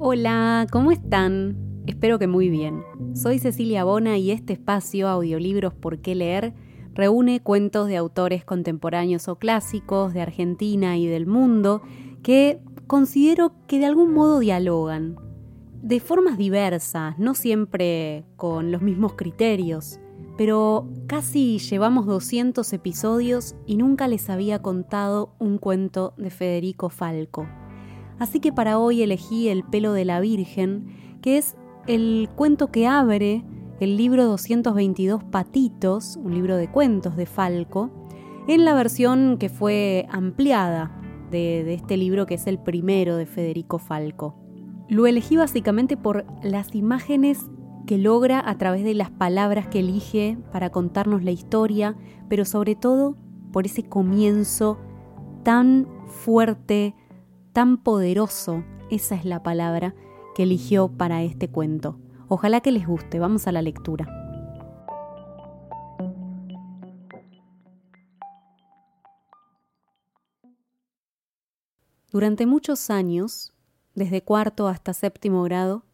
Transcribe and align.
Hola, 0.00 0.68
¿cómo 0.70 0.92
están? 0.92 1.56
Espero 1.86 2.20
que 2.20 2.28
muy 2.28 2.48
bien. 2.48 2.84
Soy 3.14 3.40
Cecilia 3.40 3.82
Bona 3.82 4.16
y 4.16 4.30
este 4.30 4.52
espacio, 4.52 5.08
Audiolibros 5.08 5.74
por 5.74 5.98
qué 5.98 6.14
leer, 6.14 6.54
reúne 6.94 7.40
cuentos 7.40 7.88
de 7.88 7.96
autores 7.96 8.44
contemporáneos 8.44 9.26
o 9.26 9.40
clásicos 9.40 10.14
de 10.14 10.22
Argentina 10.22 10.96
y 10.96 11.06
del 11.06 11.26
mundo 11.26 11.82
que 12.22 12.60
considero 12.86 13.52
que 13.66 13.80
de 13.80 13.86
algún 13.86 14.14
modo 14.14 14.38
dialogan, 14.38 15.16
de 15.82 15.98
formas 15.98 16.38
diversas, 16.38 17.18
no 17.18 17.34
siempre 17.34 18.24
con 18.36 18.70
los 18.70 18.82
mismos 18.82 19.14
criterios, 19.14 19.98
pero 20.38 20.88
casi 21.08 21.58
llevamos 21.58 22.06
200 22.06 22.72
episodios 22.72 23.56
y 23.66 23.76
nunca 23.76 24.06
les 24.06 24.30
había 24.30 24.62
contado 24.62 25.34
un 25.40 25.58
cuento 25.58 26.14
de 26.16 26.30
Federico 26.30 26.90
Falco. 26.90 27.48
Así 28.20 28.38
que 28.38 28.52
para 28.52 28.78
hoy 28.78 29.02
elegí 29.02 29.48
El 29.48 29.64
pelo 29.64 29.92
de 29.92 30.04
la 30.04 30.20
Virgen, 30.20 31.18
que 31.22 31.38
es 31.38 31.56
el 31.88 32.28
cuento 32.36 32.70
que 32.70 32.86
abre 32.86 33.44
el 33.80 33.96
libro 33.96 34.26
222 34.26 35.24
Patitos, 35.24 36.16
un 36.22 36.34
libro 36.34 36.56
de 36.56 36.70
cuentos 36.70 37.16
de 37.16 37.26
Falco, 37.26 37.90
en 38.46 38.64
la 38.64 38.74
versión 38.74 39.38
que 39.38 39.48
fue 39.48 40.06
ampliada 40.08 41.00
de, 41.32 41.64
de, 41.64 41.74
este 41.74 41.96
libro 41.96 42.26
que 42.26 42.34
es 42.34 42.46
el 42.46 42.60
primero 42.60 43.16
de 43.16 43.26
Federico 43.26 43.80
Falco. 43.80 44.36
Lo 44.88 45.08
elegí 45.08 45.36
básicamente 45.36 45.96
por 45.96 46.24
las 46.44 46.76
imágenes 46.76 47.44
que 47.88 47.96
logra 47.96 48.46
a 48.46 48.58
través 48.58 48.84
de 48.84 48.92
las 48.92 49.10
palabras 49.10 49.68
que 49.68 49.78
elige 49.78 50.36
para 50.52 50.68
contarnos 50.68 51.24
la 51.24 51.30
historia, 51.30 51.96
pero 52.28 52.44
sobre 52.44 52.74
todo 52.74 53.16
por 53.50 53.64
ese 53.64 53.82
comienzo 53.82 54.78
tan 55.42 55.88
fuerte, 56.06 56.94
tan 57.54 57.78
poderoso, 57.78 58.62
esa 58.90 59.14
es 59.14 59.24
la 59.24 59.42
palabra 59.42 59.94
que 60.34 60.42
eligió 60.42 60.88
para 60.88 61.22
este 61.22 61.48
cuento. 61.48 61.98
Ojalá 62.28 62.60
que 62.60 62.72
les 62.72 62.86
guste, 62.86 63.18
vamos 63.20 63.46
a 63.46 63.52
la 63.52 63.62
lectura. 63.62 64.06
Durante 72.12 72.44
muchos 72.44 72.90
años, 72.90 73.54
desde 73.94 74.20
cuarto 74.20 74.68
hasta 74.68 74.92
séptimo 74.92 75.42
grado, 75.42 75.87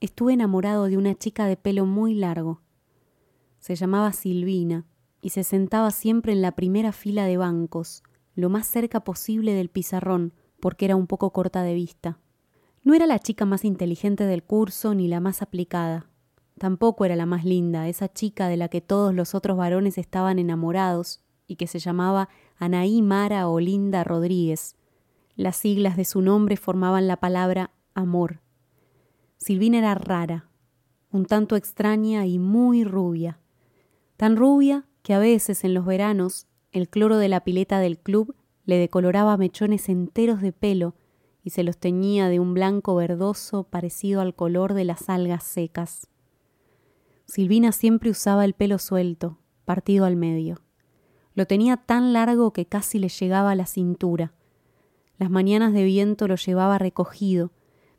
estuve 0.00 0.32
enamorado 0.32 0.84
de 0.84 0.96
una 0.96 1.14
chica 1.14 1.46
de 1.46 1.56
pelo 1.56 1.86
muy 1.86 2.14
largo. 2.14 2.60
Se 3.58 3.74
llamaba 3.74 4.12
Silvina 4.12 4.84
y 5.20 5.30
se 5.30 5.44
sentaba 5.44 5.90
siempre 5.90 6.32
en 6.32 6.42
la 6.42 6.52
primera 6.52 6.92
fila 6.92 7.26
de 7.26 7.36
bancos, 7.36 8.02
lo 8.34 8.48
más 8.48 8.66
cerca 8.66 9.00
posible 9.00 9.52
del 9.52 9.68
pizarrón, 9.68 10.32
porque 10.60 10.84
era 10.84 10.96
un 10.96 11.06
poco 11.06 11.32
corta 11.32 11.62
de 11.62 11.74
vista. 11.74 12.18
No 12.84 12.94
era 12.94 13.06
la 13.06 13.18
chica 13.18 13.44
más 13.44 13.64
inteligente 13.64 14.24
del 14.24 14.44
curso 14.44 14.94
ni 14.94 15.08
la 15.08 15.20
más 15.20 15.42
aplicada. 15.42 16.06
Tampoco 16.58 17.04
era 17.04 17.16
la 17.16 17.26
más 17.26 17.44
linda, 17.44 17.88
esa 17.88 18.12
chica 18.12 18.48
de 18.48 18.56
la 18.56 18.68
que 18.68 18.80
todos 18.80 19.14
los 19.14 19.34
otros 19.34 19.56
varones 19.56 19.98
estaban 19.98 20.38
enamorados 20.38 21.20
y 21.46 21.56
que 21.56 21.66
se 21.66 21.78
llamaba 21.78 22.28
Anaí 22.56 23.02
Mara 23.02 23.48
Olinda 23.48 24.04
Rodríguez. 24.04 24.76
Las 25.36 25.56
siglas 25.56 25.96
de 25.96 26.04
su 26.04 26.20
nombre 26.20 26.56
formaban 26.56 27.06
la 27.06 27.18
palabra 27.18 27.70
amor. 27.94 28.40
Silvina 29.38 29.78
era 29.78 29.94
rara, 29.94 30.48
un 31.10 31.24
tanto 31.24 31.56
extraña 31.56 32.26
y 32.26 32.38
muy 32.38 32.84
rubia. 32.84 33.38
Tan 34.16 34.36
rubia 34.36 34.84
que 35.02 35.14
a 35.14 35.18
veces 35.18 35.64
en 35.64 35.74
los 35.74 35.86
veranos 35.86 36.48
el 36.72 36.88
cloro 36.88 37.18
de 37.18 37.28
la 37.28 37.44
pileta 37.44 37.78
del 37.78 37.98
club 37.98 38.34
le 38.64 38.76
decoloraba 38.76 39.36
mechones 39.36 39.88
enteros 39.88 40.42
de 40.42 40.52
pelo 40.52 40.94
y 41.42 41.50
se 41.50 41.62
los 41.62 41.78
teñía 41.78 42.28
de 42.28 42.40
un 42.40 42.52
blanco 42.52 42.96
verdoso 42.96 43.62
parecido 43.62 44.20
al 44.20 44.34
color 44.34 44.74
de 44.74 44.84
las 44.84 45.08
algas 45.08 45.44
secas. 45.44 46.08
Silvina 47.24 47.72
siempre 47.72 48.10
usaba 48.10 48.44
el 48.44 48.54
pelo 48.54 48.78
suelto, 48.78 49.38
partido 49.64 50.04
al 50.04 50.16
medio. 50.16 50.60
Lo 51.34 51.46
tenía 51.46 51.76
tan 51.76 52.12
largo 52.12 52.52
que 52.52 52.66
casi 52.66 52.98
le 52.98 53.08
llegaba 53.08 53.52
a 53.52 53.54
la 53.54 53.66
cintura. 53.66 54.34
Las 55.16 55.30
mañanas 55.30 55.72
de 55.72 55.84
viento 55.84 56.26
lo 56.26 56.34
llevaba 56.34 56.78
recogido, 56.78 57.52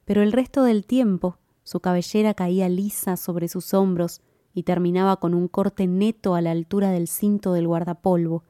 pero 0.09 0.23
el 0.23 0.31
resto 0.31 0.63
del 0.63 0.87
tiempo 0.87 1.37
su 1.61 1.81
cabellera 1.81 2.33
caía 2.33 2.67
lisa 2.67 3.15
sobre 3.15 3.47
sus 3.47 3.75
hombros 3.75 4.21
y 4.55 4.63
terminaba 4.63 5.17
con 5.17 5.35
un 5.35 5.47
corte 5.47 5.85
neto 5.85 6.33
a 6.33 6.41
la 6.41 6.49
altura 6.49 6.89
del 6.89 7.07
cinto 7.07 7.53
del 7.53 7.67
guardapolvo, 7.67 8.43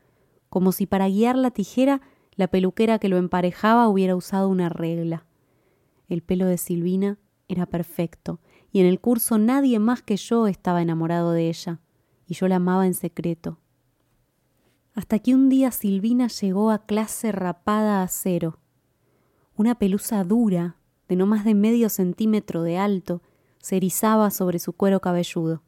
como 0.47 0.71
si 0.71 0.85
para 0.85 1.09
guiar 1.09 1.35
la 1.35 1.51
tijera 1.51 1.99
la 2.37 2.47
peluquera 2.47 2.97
que 2.97 3.09
lo 3.09 3.17
emparejaba 3.17 3.89
hubiera 3.89 4.15
usado 4.15 4.47
una 4.47 4.69
regla. 4.69 5.25
El 6.07 6.21
pelo 6.21 6.45
de 6.45 6.57
Silvina 6.57 7.17
era 7.49 7.65
perfecto, 7.65 8.39
y 8.71 8.79
en 8.79 8.85
el 8.85 9.01
curso 9.01 9.37
nadie 9.37 9.79
más 9.79 10.01
que 10.01 10.15
yo 10.15 10.47
estaba 10.47 10.81
enamorado 10.81 11.33
de 11.33 11.49
ella, 11.49 11.81
y 12.25 12.35
yo 12.35 12.47
la 12.47 12.55
amaba 12.55 12.87
en 12.87 12.93
secreto. 12.93 13.59
Hasta 14.93 15.19
que 15.19 15.35
un 15.35 15.49
día 15.49 15.71
Silvina 15.71 16.29
llegó 16.29 16.71
a 16.71 16.85
clase 16.85 17.33
rapada 17.33 18.01
a 18.01 18.07
cero. 18.07 18.59
Una 19.57 19.75
pelusa 19.75 20.23
dura, 20.23 20.78
de 21.09 21.15
no 21.15 21.25
más 21.25 21.43
de 21.43 21.55
medio 21.55 21.89
centímetro 21.89 22.63
de 22.63 22.77
alto, 22.77 23.21
se 23.57 23.77
erizaba 23.77 24.29
sobre 24.29 24.59
su 24.59 24.73
cuero 24.73 25.01
cabelludo. 25.01 25.63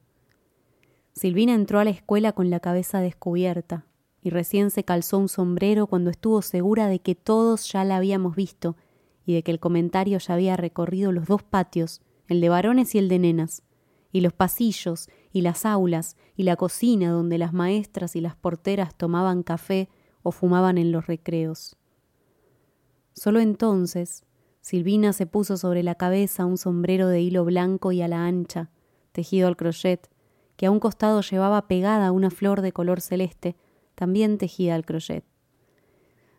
Silvina 1.14 1.56
entró 1.56 1.80
a 1.80 1.84
la 1.84 1.90
escuela 1.90 2.32
con 2.32 2.50
la 2.50 2.60
cabeza 2.60 3.02
descubierta, 3.02 3.86
y 4.22 4.30
recién 4.30 4.70
se 4.70 4.84
calzó 4.84 5.18
un 5.18 5.28
sombrero 5.28 5.88
cuando 5.88 6.12
estuvo 6.12 6.42
segura 6.44 6.88
de 6.88 7.00
que 7.00 7.16
todos 7.16 7.70
ya 7.72 7.84
la 7.84 7.98
habíamos 7.98 8.36
visto, 8.36 8.78
y 9.26 9.34
de 9.34 9.44
que 9.44 9.52
el 9.52 9.60
comentario 9.60 10.20
ya 10.20 10.36
había 10.36 10.56
recorrido 10.56 11.12
los 11.12 11.28
dos 11.28 11.44
patios, 11.44 12.02
el 12.28 12.40
de 12.40 12.50
varones 12.50 12.94
y 12.96 13.00
el 13.00 13.10
de 13.10 13.20
nenas, 13.20 13.64
y 14.12 14.22
los 14.22 14.34
pasillos, 14.34 15.10
y 15.34 15.42
las 15.42 15.66
aulas, 15.66 16.18
y 16.38 16.44
la 16.44 16.56
cocina 16.56 17.10
donde 17.10 17.40
las 17.40 17.52
maestras 17.52 18.16
y 18.16 18.22
las 18.22 18.36
porteras 18.36 18.96
tomaban 18.96 19.42
café 19.42 19.90
o 20.22 20.32
fumaban 20.32 20.78
en 20.78 20.92
los 20.92 21.08
recreos. 21.08 21.78
Solo 23.14 23.40
entonces 23.40 24.24
Silvina 24.62 25.12
se 25.12 25.26
puso 25.26 25.58
sobre 25.58 25.84
la 25.84 25.96
cabeza 25.96 26.46
un 26.46 26.58
sombrero 26.58 27.08
de 27.08 27.20
hilo 27.20 27.44
blanco 27.44 27.92
y 27.92 28.02
a 28.02 28.08
la 28.08 28.26
ancha, 28.26 28.70
tejido 29.12 29.48
al 29.48 29.58
crochet, 29.58 30.10
que 30.56 30.68
a 30.68 30.72
un 30.72 30.80
costado 30.80 31.22
llevaba 31.22 31.68
pegada 31.68 32.12
una 32.12 32.30
flor 32.30 32.62
de 32.62 32.72
color 32.72 33.02
celeste, 33.02 33.56
también 33.96 34.38
tejida 34.38 34.76
al 34.76 34.86
crochet. 34.86 35.26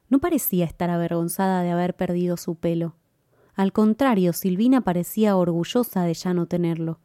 No 0.08 0.20
parecía 0.20 0.64
estar 0.64 0.90
avergonzada 0.90 1.62
de 1.62 1.70
haber 1.70 1.96
perdido 1.96 2.36
su 2.36 2.54
pelo. 2.54 2.94
Al 3.54 3.72
contrario, 3.72 4.32
Silvina 4.32 4.82
parecía 4.82 5.36
orgullosa 5.36 6.04
de 6.04 6.14
ya 6.14 6.32
no 6.32 6.46
tenerlo. 6.46 7.00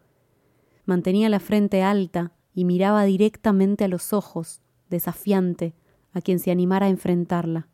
Mantenía 0.85 1.29
la 1.29 1.39
frente 1.39 1.81
alta 1.81 2.33
y 2.53 2.63
miraba 2.63 3.03
directamente 3.03 3.85
a 3.85 3.87
los 3.87 4.13
ojos, 4.13 4.61
desafiante, 4.89 5.73
a 6.13 6.21
quien 6.21 6.39
se 6.39 6.51
animara 6.51 6.85
a 6.85 6.89
enfrentarla. 6.89 7.67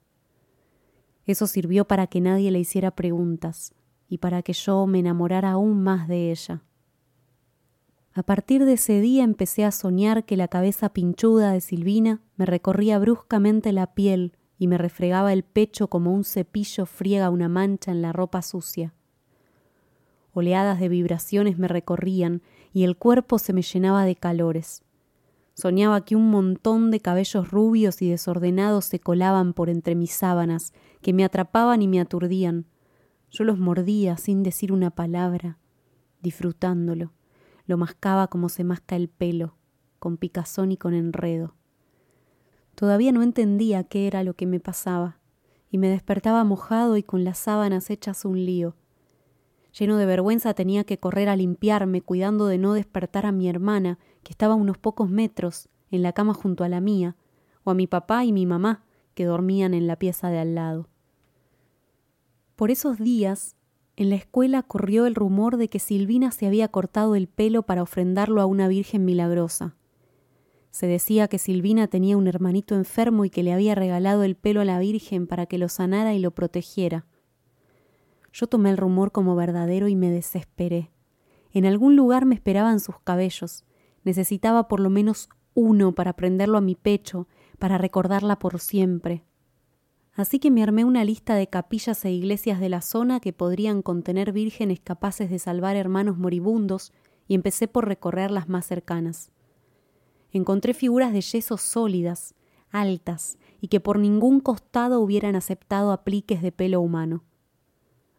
Eso 1.26 1.48
sirvió 1.48 1.86
para 1.86 2.08
que 2.08 2.22
nadie 2.22 2.52
le 2.52 2.60
hiciera 2.60 2.92
preguntas 2.92 3.74
y 4.08 4.18
para 4.18 4.42
que 4.44 4.54
yo 4.54 4.86
me 4.88 5.00
enamorara 5.00 5.52
aún 5.52 5.82
más 5.82 6.08
de 6.08 6.32
ella. 6.32 6.64
A 8.14 8.22
partir 8.22 8.64
de 8.66 8.74
ese 8.74 9.02
día 9.02 9.24
empecé 9.24 9.66
a 9.66 9.72
soñar 9.72 10.26
que 10.26 10.38
la 10.38 10.48
cabeza 10.48 10.90
pinchuda 10.90 11.52
de 11.52 11.62
Silvina 11.62 12.22
me 12.36 12.46
recorría 12.46 13.00
bruscamente 13.00 13.72
la 13.72 13.96
piel 13.96 14.38
y 14.60 14.68
me 14.68 14.78
refregaba 14.78 15.34
el 15.34 15.44
pecho 15.44 15.88
como 15.88 16.14
un 16.14 16.24
cepillo 16.24 16.86
friega 16.86 17.32
una 17.32 17.50
mancha 17.50 17.92
en 17.92 18.04
la 18.04 18.14
ropa 18.14 18.44
sucia. 18.44 18.94
Oleadas 20.32 20.80
de 20.80 20.90
vibraciones 20.90 21.58
me 21.58 21.68
recorrían 21.68 22.44
y 22.72 22.84
el 22.84 22.98
cuerpo 22.98 23.40
se 23.40 23.54
me 23.54 23.62
llenaba 23.64 24.06
de 24.06 24.16
calores. 24.16 24.84
Soñaba 25.56 26.04
que 26.04 26.16
un 26.16 26.32
montón 26.32 26.90
de 26.90 27.00
cabellos 27.00 27.52
rubios 27.52 28.02
y 28.02 28.10
desordenados 28.10 28.86
se 28.86 29.00
colaban 29.00 29.54
por 29.54 29.70
entre 29.70 29.94
mis 29.94 30.12
sábanas, 30.12 30.74
que 31.02 31.14
me 31.14 31.24
atrapaban 31.24 31.82
y 31.82 31.88
me 31.88 32.00
aturdían. 32.00 32.66
Yo 33.30 33.44
los 33.44 33.60
mordía 33.60 34.18
sin 34.18 34.42
decir 34.42 34.72
una 34.72 34.90
palabra, 34.90 35.60
disfrutándolo. 36.22 37.12
Lo 37.66 37.78
mascaba 37.78 38.28
como 38.28 38.50
se 38.50 38.64
masca 38.64 38.96
el 38.96 39.10
pelo, 39.10 39.56
con 40.00 40.18
picazón 40.18 40.72
y 40.72 40.78
con 40.78 40.94
enredo. 40.94 41.56
Todavía 42.76 43.12
no 43.12 43.22
entendía 43.22 43.84
qué 43.84 44.08
era 44.08 44.24
lo 44.24 44.34
que 44.34 44.48
me 44.48 44.60
pasaba, 44.60 45.20
y 45.70 45.78
me 45.78 45.88
despertaba 45.90 46.44
mojado 46.44 46.98
y 46.98 47.04
con 47.04 47.24
las 47.24 47.38
sábanas 47.38 47.90
hechas 47.90 48.26
un 48.26 48.44
lío. 48.44 48.76
Lleno 49.78 49.98
de 49.98 50.06
vergüenza 50.06 50.54
tenía 50.54 50.84
que 50.84 51.00
correr 51.00 51.30
a 51.30 51.36
limpiarme, 51.36 52.02
cuidando 52.02 52.48
de 52.48 52.58
no 52.58 52.74
despertar 52.74 53.26
a 53.26 53.32
mi 53.32 53.50
hermana, 53.50 53.98
que 54.24 54.32
estaba 54.32 54.56
unos 54.56 54.78
pocos 54.78 55.10
metros, 55.10 55.70
en 55.92 56.02
la 56.02 56.14
cama 56.14 56.34
junto 56.34 56.64
a 56.64 56.70
la 56.70 56.82
mía, 56.82 57.16
o 57.64 57.72
a 57.72 57.74
mi 57.74 57.88
papá 57.88 58.26
y 58.26 58.34
mi 58.34 58.46
mamá, 58.46 58.84
que 59.14 59.26
dormían 59.26 59.74
en 59.74 59.88
la 59.88 59.98
pieza 59.98 60.30
de 60.30 60.40
al 60.40 60.56
lado. 60.56 60.88
Por 62.56 62.72
esos 62.72 62.98
días, 62.98 63.56
en 63.96 64.10
la 64.10 64.16
escuela 64.16 64.64
corrió 64.64 65.06
el 65.06 65.14
rumor 65.14 65.58
de 65.58 65.70
que 65.70 65.80
Silvina 65.80 66.32
se 66.32 66.48
había 66.48 66.68
cortado 66.68 67.16
el 67.16 67.28
pelo 67.28 67.64
para 67.64 67.84
ofrendarlo 67.84 68.42
a 68.42 68.46
una 68.46 68.68
Virgen 68.68 69.06
milagrosa. 69.06 69.76
Se 70.72 70.88
decía 70.88 71.28
que 71.28 71.38
Silvina 71.38 71.88
tenía 71.88 72.18
un 72.18 72.26
hermanito 72.28 72.74
enfermo 72.74 73.26
y 73.26 73.30
que 73.30 73.44
le 73.44 73.54
había 73.54 73.76
regalado 73.76 74.24
el 74.24 74.36
pelo 74.36 74.62
a 74.62 74.66
la 74.66 74.80
Virgen 74.80 75.28
para 75.28 75.46
que 75.46 75.60
lo 75.60 75.70
sanara 75.70 76.16
y 76.16 76.20
lo 76.20 76.32
protegiera. 76.32 77.06
Yo 78.32 78.48
tomé 78.48 78.72
el 78.72 78.78
rumor 78.78 79.12
como 79.12 79.36
verdadero 79.36 79.88
y 79.88 79.96
me 79.96 80.10
desesperé. 80.10 80.90
En 81.52 81.68
algún 81.68 81.96
lugar 81.96 82.26
me 82.26 82.34
esperaban 82.34 82.80
sus 82.80 83.00
cabellos. 83.00 83.64
Necesitaba 84.04 84.68
por 84.68 84.80
lo 84.80 84.90
menos 84.90 85.30
uno 85.54 85.94
para 85.94 86.14
prenderlo 86.14 86.58
a 86.58 86.62
mi 86.62 86.76
pecho, 86.76 87.28
para 87.60 87.78
recordarla 87.78 88.40
por 88.40 88.60
siempre. 88.60 89.24
Así 90.14 90.40
que 90.40 90.52
me 90.52 90.64
armé 90.64 90.86
una 90.86 91.04
lista 91.04 91.36
de 91.36 91.48
capillas 91.48 92.06
e 92.06 92.12
iglesias 92.12 92.60
de 92.60 92.70
la 92.70 92.82
zona 92.82 93.20
que 93.20 93.34
podrían 93.34 93.82
contener 93.82 94.32
vírgenes 94.32 94.80
capaces 94.80 95.30
de 95.30 95.40
salvar 95.40 95.76
hermanos 95.76 96.18
moribundos 96.18 96.94
y 97.28 97.36
empecé 97.36 97.68
por 97.68 97.88
recorrer 97.88 98.30
las 98.32 98.50
más 98.50 98.66
cercanas 98.66 99.32
encontré 100.38 100.74
figuras 100.74 101.14
de 101.14 101.22
yeso 101.22 101.58
sólidas, 101.58 102.36
altas, 102.72 103.38
y 103.62 103.68
que 103.68 103.80
por 103.80 104.00
ningún 104.00 104.40
costado 104.40 105.00
hubieran 105.00 105.36
aceptado 105.36 105.92
apliques 105.92 106.42
de 106.42 106.52
pelo 106.52 106.82
humano. 106.82 107.24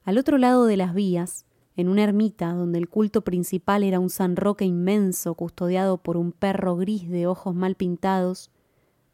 Al 0.05 0.17
otro 0.17 0.39
lado 0.39 0.65
de 0.65 0.77
las 0.77 0.95
vías, 0.95 1.45
en 1.77 1.89
una 1.89 2.05
ermita 2.05 2.53
donde 2.53 2.79
el 2.79 2.89
culto 2.89 3.23
principal 3.23 3.83
era 3.83 3.99
un 3.99 4.11
San 4.11 4.37
Roque 4.37 4.65
inmenso 4.65 5.35
custodiado 5.35 5.99
por 5.99 6.17
un 6.17 6.33
perro 6.33 6.77
gris 6.77 7.09
de 7.09 7.27
ojos 7.27 7.55
mal 7.55 7.75
pintados, 7.75 8.51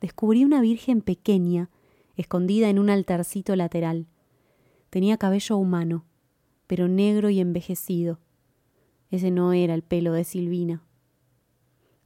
descubrí 0.01 0.45
una 0.45 0.61
virgen 0.61 1.01
pequeña, 1.01 1.71
escondida 2.17 2.69
en 2.69 2.79
un 2.79 2.91
altarcito 2.91 3.57
lateral. 3.57 4.07
Tenía 4.91 5.17
cabello 5.17 5.57
humano, 5.57 6.05
pero 6.67 6.89
negro 6.89 7.31
y 7.31 7.41
envejecido. 7.41 8.19
Ese 9.11 9.31
no 9.31 9.53
era 9.53 9.75
el 9.75 9.83
pelo 9.83 10.13
de 10.13 10.25
Silvina. 10.25 10.83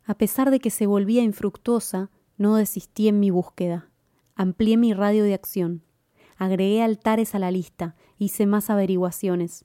A 0.04 0.14
pesar 0.16 0.50
de 0.50 0.60
que 0.60 0.70
se 0.70 0.86
volvía 0.86 1.22
infructuosa, 1.22 2.10
no 2.36 2.56
desistí 2.56 3.08
en 3.08 3.20
mi 3.20 3.30
búsqueda. 3.30 3.90
Amplié 4.34 4.76
mi 4.76 4.92
radio 4.92 5.24
de 5.24 5.34
acción. 5.34 5.82
Agregué 6.36 6.82
altares 6.82 7.34
a 7.34 7.38
la 7.38 7.50
lista, 7.50 7.96
hice 8.18 8.46
más 8.46 8.70
averiguaciones. 8.70 9.64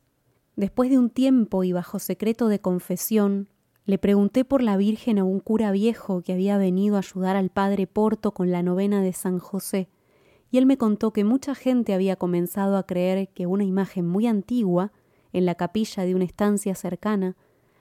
Después 0.59 0.89
de 0.89 0.97
un 0.97 1.09
tiempo 1.09 1.63
y 1.63 1.71
bajo 1.71 1.99
secreto 1.99 2.49
de 2.49 2.59
confesión, 2.59 3.47
le 3.85 3.97
pregunté 3.97 4.43
por 4.43 4.61
la 4.61 4.75
Virgen 4.75 5.17
a 5.17 5.23
un 5.23 5.39
cura 5.39 5.71
viejo 5.71 6.21
que 6.21 6.33
había 6.33 6.57
venido 6.57 6.97
a 6.97 6.99
ayudar 6.99 7.37
al 7.37 7.49
padre 7.49 7.87
Porto 7.87 8.33
con 8.33 8.51
la 8.51 8.61
novena 8.61 9.01
de 9.01 9.13
San 9.13 9.39
José, 9.39 9.87
y 10.51 10.57
él 10.57 10.65
me 10.65 10.77
contó 10.77 11.13
que 11.13 11.23
mucha 11.23 11.55
gente 11.55 11.93
había 11.93 12.17
comenzado 12.17 12.75
a 12.75 12.85
creer 12.85 13.29
que 13.29 13.47
una 13.47 13.63
imagen 13.63 14.05
muy 14.05 14.27
antigua, 14.27 14.91
en 15.31 15.45
la 15.45 15.55
capilla 15.55 16.03
de 16.03 16.13
una 16.13 16.25
estancia 16.25 16.75
cercana, 16.75 17.37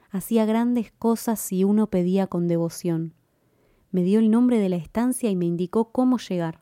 hacía 0.09 0.45
grandes 0.45 0.93
cosas 0.93 1.41
si 1.41 1.65
uno 1.65 1.87
pedía 1.89 2.27
con 2.27 2.47
devoción. 2.47 3.13
Me 3.91 4.03
dio 4.03 4.19
el 4.19 4.31
nombre 4.31 4.57
de 4.57 4.69
la 4.69 4.77
estancia 4.77 5.29
y 5.29 5.35
me 5.35 5.47
indicó 5.47 5.91
cómo 5.91 6.17
llegar. 6.17 6.61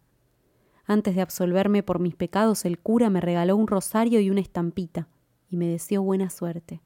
Antes 0.83 1.13
de 1.13 1.21
absolverme 1.21 1.83
por 1.83 1.99
mis 1.99 2.15
pecados, 2.15 2.65
el 2.65 2.79
cura 2.79 3.11
me 3.11 3.21
regaló 3.21 3.55
un 3.55 3.67
rosario 3.67 4.19
y 4.19 4.31
una 4.31 4.41
estampita, 4.41 5.07
y 5.49 5.57
me 5.57 5.67
deseó 5.67 6.03
buena 6.03 6.29
suerte. 6.29 6.81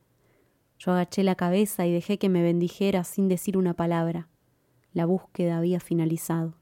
Yo 0.78 0.92
agaché 0.92 1.24
la 1.24 1.36
cabeza 1.36 1.86
y 1.86 1.92
dejé 1.92 2.18
que 2.18 2.30
me 2.30 2.42
bendijera 2.42 3.04
sin 3.04 3.28
decir 3.28 3.58
una 3.58 3.74
palabra. 3.74 4.30
La 4.94 5.06
búsqueda 5.06 5.58
había 5.58 5.80
finalizado. 5.80 6.56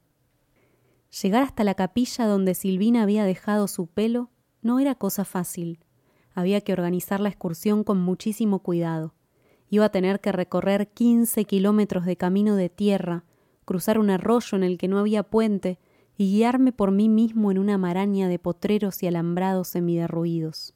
Llegar 1.22 1.42
hasta 1.42 1.64
la 1.64 1.74
capilla 1.74 2.26
donde 2.26 2.54
Silvina 2.54 3.02
había 3.02 3.24
dejado 3.24 3.66
su 3.66 3.86
pelo 3.86 4.30
no 4.62 4.78
era 4.78 4.94
cosa 4.94 5.24
fácil. 5.24 5.80
Había 6.34 6.60
que 6.60 6.72
organizar 6.72 7.20
la 7.20 7.30
excursión 7.30 7.82
con 7.82 8.00
muchísimo 8.00 8.60
cuidado. 8.60 9.14
Iba 9.68 9.86
a 9.86 9.90
tener 9.90 10.20
que 10.20 10.32
recorrer 10.32 10.88
quince 10.88 11.44
kilómetros 11.44 12.04
de 12.04 12.16
camino 12.16 12.56
de 12.56 12.68
tierra, 12.68 13.24
cruzar 13.64 13.98
un 13.98 14.10
arroyo 14.10 14.56
en 14.56 14.64
el 14.64 14.78
que 14.78 14.88
no 14.88 14.98
había 14.98 15.22
puente 15.22 15.78
y 16.16 16.30
guiarme 16.30 16.72
por 16.72 16.90
mí 16.90 17.08
mismo 17.08 17.50
en 17.50 17.58
una 17.58 17.78
maraña 17.78 18.28
de 18.28 18.38
potreros 18.38 19.02
y 19.02 19.06
alambrados 19.06 19.68
semiderruidos. 19.68 20.74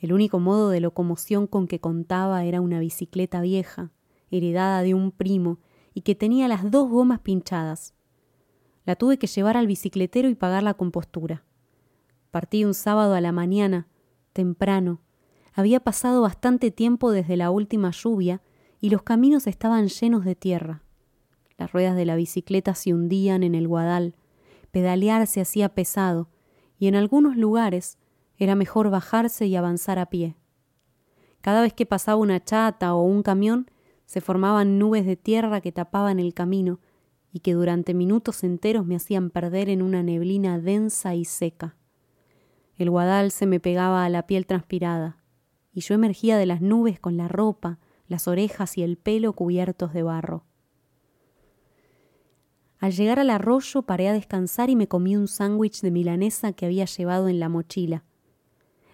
El 0.00 0.12
único 0.12 0.38
modo 0.38 0.70
de 0.70 0.80
locomoción 0.80 1.46
con 1.46 1.66
que 1.66 1.80
contaba 1.80 2.44
era 2.44 2.60
una 2.60 2.78
bicicleta 2.78 3.40
vieja, 3.40 3.90
heredada 4.30 4.82
de 4.82 4.94
un 4.94 5.10
primo, 5.10 5.58
y 5.94 6.02
que 6.02 6.14
tenía 6.14 6.46
las 6.46 6.70
dos 6.70 6.88
gomas 6.88 7.20
pinchadas. 7.20 7.94
La 8.84 8.94
tuve 8.94 9.18
que 9.18 9.26
llevar 9.26 9.56
al 9.56 9.66
bicicletero 9.66 10.28
y 10.28 10.34
pagar 10.34 10.62
la 10.62 10.74
compostura. 10.74 11.44
Partí 12.30 12.64
un 12.64 12.74
sábado 12.74 13.14
a 13.14 13.20
la 13.20 13.32
mañana, 13.32 13.88
temprano, 14.32 15.00
había 15.52 15.80
pasado 15.80 16.22
bastante 16.22 16.70
tiempo 16.70 17.10
desde 17.10 17.36
la 17.36 17.50
última 17.50 17.90
lluvia 17.90 18.40
y 18.80 18.90
los 18.90 19.02
caminos 19.02 19.48
estaban 19.48 19.88
llenos 19.88 20.24
de 20.24 20.36
tierra. 20.36 20.82
Las 21.56 21.72
ruedas 21.72 21.96
de 21.96 22.04
la 22.04 22.14
bicicleta 22.14 22.76
se 22.76 22.94
hundían 22.94 23.42
en 23.42 23.56
el 23.56 23.66
guadal, 23.66 24.14
pedalear 24.70 25.26
se 25.26 25.40
hacía 25.40 25.70
pesado, 25.70 26.28
y 26.78 26.86
en 26.86 26.94
algunos 26.94 27.36
lugares 27.36 27.98
era 28.38 28.54
mejor 28.54 28.88
bajarse 28.90 29.46
y 29.46 29.56
avanzar 29.56 29.98
a 29.98 30.06
pie. 30.06 30.36
Cada 31.40 31.60
vez 31.60 31.72
que 31.72 31.86
pasaba 31.86 32.16
una 32.16 32.42
chata 32.42 32.94
o 32.94 33.02
un 33.02 33.22
camión, 33.22 33.70
se 34.06 34.20
formaban 34.20 34.78
nubes 34.78 35.04
de 35.04 35.16
tierra 35.16 35.60
que 35.60 35.72
tapaban 35.72 36.18
el 36.18 36.32
camino 36.32 36.80
y 37.30 37.40
que 37.40 37.52
durante 37.52 37.94
minutos 37.94 38.42
enteros 38.42 38.86
me 38.86 38.96
hacían 38.96 39.30
perder 39.30 39.68
en 39.68 39.82
una 39.82 40.02
neblina 40.02 40.58
densa 40.58 41.14
y 41.14 41.24
seca. 41.24 41.76
El 42.76 42.90
guadal 42.90 43.32
se 43.32 43.46
me 43.46 43.60
pegaba 43.60 44.04
a 44.04 44.08
la 44.08 44.26
piel 44.26 44.46
transpirada 44.46 45.18
y 45.72 45.80
yo 45.80 45.94
emergía 45.94 46.38
de 46.38 46.46
las 46.46 46.60
nubes 46.60 46.98
con 46.98 47.16
la 47.16 47.28
ropa, 47.28 47.78
las 48.06 48.28
orejas 48.28 48.78
y 48.78 48.82
el 48.82 48.96
pelo 48.96 49.32
cubiertos 49.32 49.92
de 49.92 50.02
barro. 50.02 50.44
Al 52.78 52.92
llegar 52.92 53.18
al 53.18 53.30
arroyo 53.30 53.82
paré 53.82 54.08
a 54.08 54.12
descansar 54.12 54.70
y 54.70 54.76
me 54.76 54.88
comí 54.88 55.16
un 55.16 55.28
sándwich 55.28 55.80
de 55.80 55.90
milanesa 55.90 56.52
que 56.52 56.66
había 56.66 56.84
llevado 56.84 57.28
en 57.28 57.40
la 57.40 57.48
mochila. 57.48 58.04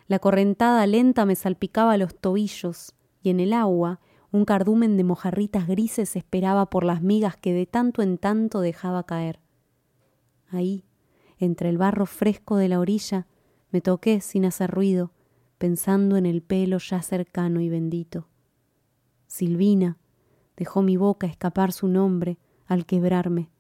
La 0.06 0.18
correntada 0.18 0.86
lenta 0.86 1.24
me 1.24 1.34
salpicaba 1.34 1.96
los 1.96 2.14
tobillos 2.14 2.94
y 3.22 3.30
en 3.30 3.40
el 3.40 3.52
agua 3.52 4.00
un 4.30 4.44
cardumen 4.44 4.96
de 4.96 5.04
mojarritas 5.04 5.66
grises 5.66 6.16
esperaba 6.16 6.68
por 6.68 6.84
las 6.84 7.02
migas 7.02 7.36
que 7.36 7.52
de 7.52 7.66
tanto 7.66 8.02
en 8.02 8.18
tanto 8.18 8.60
dejaba 8.60 9.06
caer. 9.06 9.40
Ahí, 10.50 10.84
entre 11.38 11.68
el 11.68 11.78
barro 11.78 12.06
fresco 12.06 12.56
de 12.56 12.68
la 12.68 12.80
orilla, 12.80 13.26
me 13.70 13.80
toqué 13.80 14.20
sin 14.20 14.44
hacer 14.44 14.70
ruido 14.70 15.12
pensando 15.58 16.16
en 16.16 16.26
el 16.26 16.42
pelo 16.42 16.78
ya 16.78 17.00
cercano 17.00 17.60
y 17.60 17.68
bendito. 17.68 18.28
Silvina 19.26 19.96
dejó 20.56 20.82
mi 20.82 20.96
boca 20.96 21.26
escapar 21.26 21.72
su 21.72 21.88
nombre 21.88 22.38
al 22.66 22.86
quebrarme. 22.86 23.50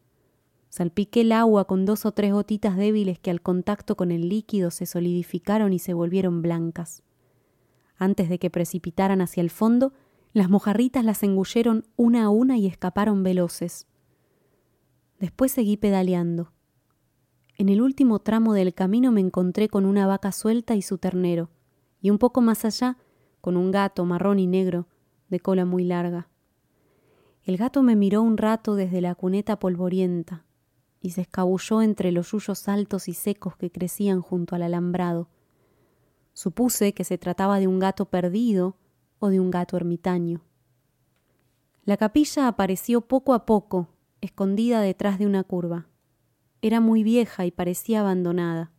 Salpiqué 0.76 1.20
el 1.20 1.30
agua 1.30 1.66
con 1.66 1.86
dos 1.86 2.04
o 2.04 2.10
tres 2.10 2.32
gotitas 2.32 2.76
débiles 2.76 3.20
que 3.20 3.30
al 3.30 3.40
contacto 3.40 3.96
con 3.96 4.10
el 4.10 4.28
líquido 4.28 4.72
se 4.72 4.86
solidificaron 4.86 5.72
y 5.72 5.78
se 5.78 5.94
volvieron 5.94 6.42
blancas. 6.42 7.04
Antes 7.96 8.28
de 8.28 8.40
que 8.40 8.50
precipitaran 8.50 9.20
hacia 9.20 9.40
el 9.40 9.50
fondo, 9.50 9.92
las 10.32 10.50
mojarritas 10.50 11.04
las 11.04 11.22
engulleron 11.22 11.84
una 11.94 12.24
a 12.24 12.28
una 12.28 12.58
y 12.58 12.66
escaparon 12.66 13.22
veloces. 13.22 13.86
Después 15.20 15.52
seguí 15.52 15.76
pedaleando. 15.76 16.50
En 17.56 17.68
el 17.68 17.80
último 17.80 18.18
tramo 18.18 18.52
del 18.52 18.74
camino 18.74 19.12
me 19.12 19.20
encontré 19.20 19.68
con 19.68 19.84
una 19.84 20.08
vaca 20.08 20.32
suelta 20.32 20.74
y 20.74 20.82
su 20.82 20.98
ternero 20.98 21.50
y 22.00 22.10
un 22.10 22.18
poco 22.18 22.40
más 22.40 22.64
allá 22.64 22.98
con 23.40 23.56
un 23.56 23.70
gato 23.70 24.04
marrón 24.06 24.40
y 24.40 24.48
negro 24.48 24.88
de 25.28 25.38
cola 25.38 25.66
muy 25.66 25.84
larga. 25.84 26.26
El 27.44 27.58
gato 27.58 27.84
me 27.84 27.94
miró 27.94 28.22
un 28.22 28.36
rato 28.36 28.74
desde 28.74 29.00
la 29.00 29.14
cuneta 29.14 29.60
polvorienta 29.60 30.44
y 31.04 31.10
se 31.10 31.20
escabulló 31.20 31.82
entre 31.82 32.12
los 32.12 32.32
yuyos 32.32 32.66
altos 32.66 33.08
y 33.08 33.12
secos 33.12 33.58
que 33.58 33.70
crecían 33.70 34.22
junto 34.22 34.54
al 34.54 34.62
alambrado. 34.62 35.28
Supuse 36.32 36.94
que 36.94 37.04
se 37.04 37.18
trataba 37.18 37.60
de 37.60 37.66
un 37.66 37.78
gato 37.78 38.06
perdido 38.06 38.78
o 39.18 39.28
de 39.28 39.38
un 39.38 39.50
gato 39.50 39.76
ermitaño. 39.76 40.40
La 41.84 41.98
capilla 41.98 42.48
apareció 42.48 43.02
poco 43.02 43.34
a 43.34 43.44
poco, 43.44 43.88
escondida 44.22 44.80
detrás 44.80 45.18
de 45.18 45.26
una 45.26 45.44
curva. 45.44 45.88
Era 46.62 46.80
muy 46.80 47.02
vieja 47.02 47.44
y 47.44 47.50
parecía 47.50 48.00
abandonada. 48.00 48.72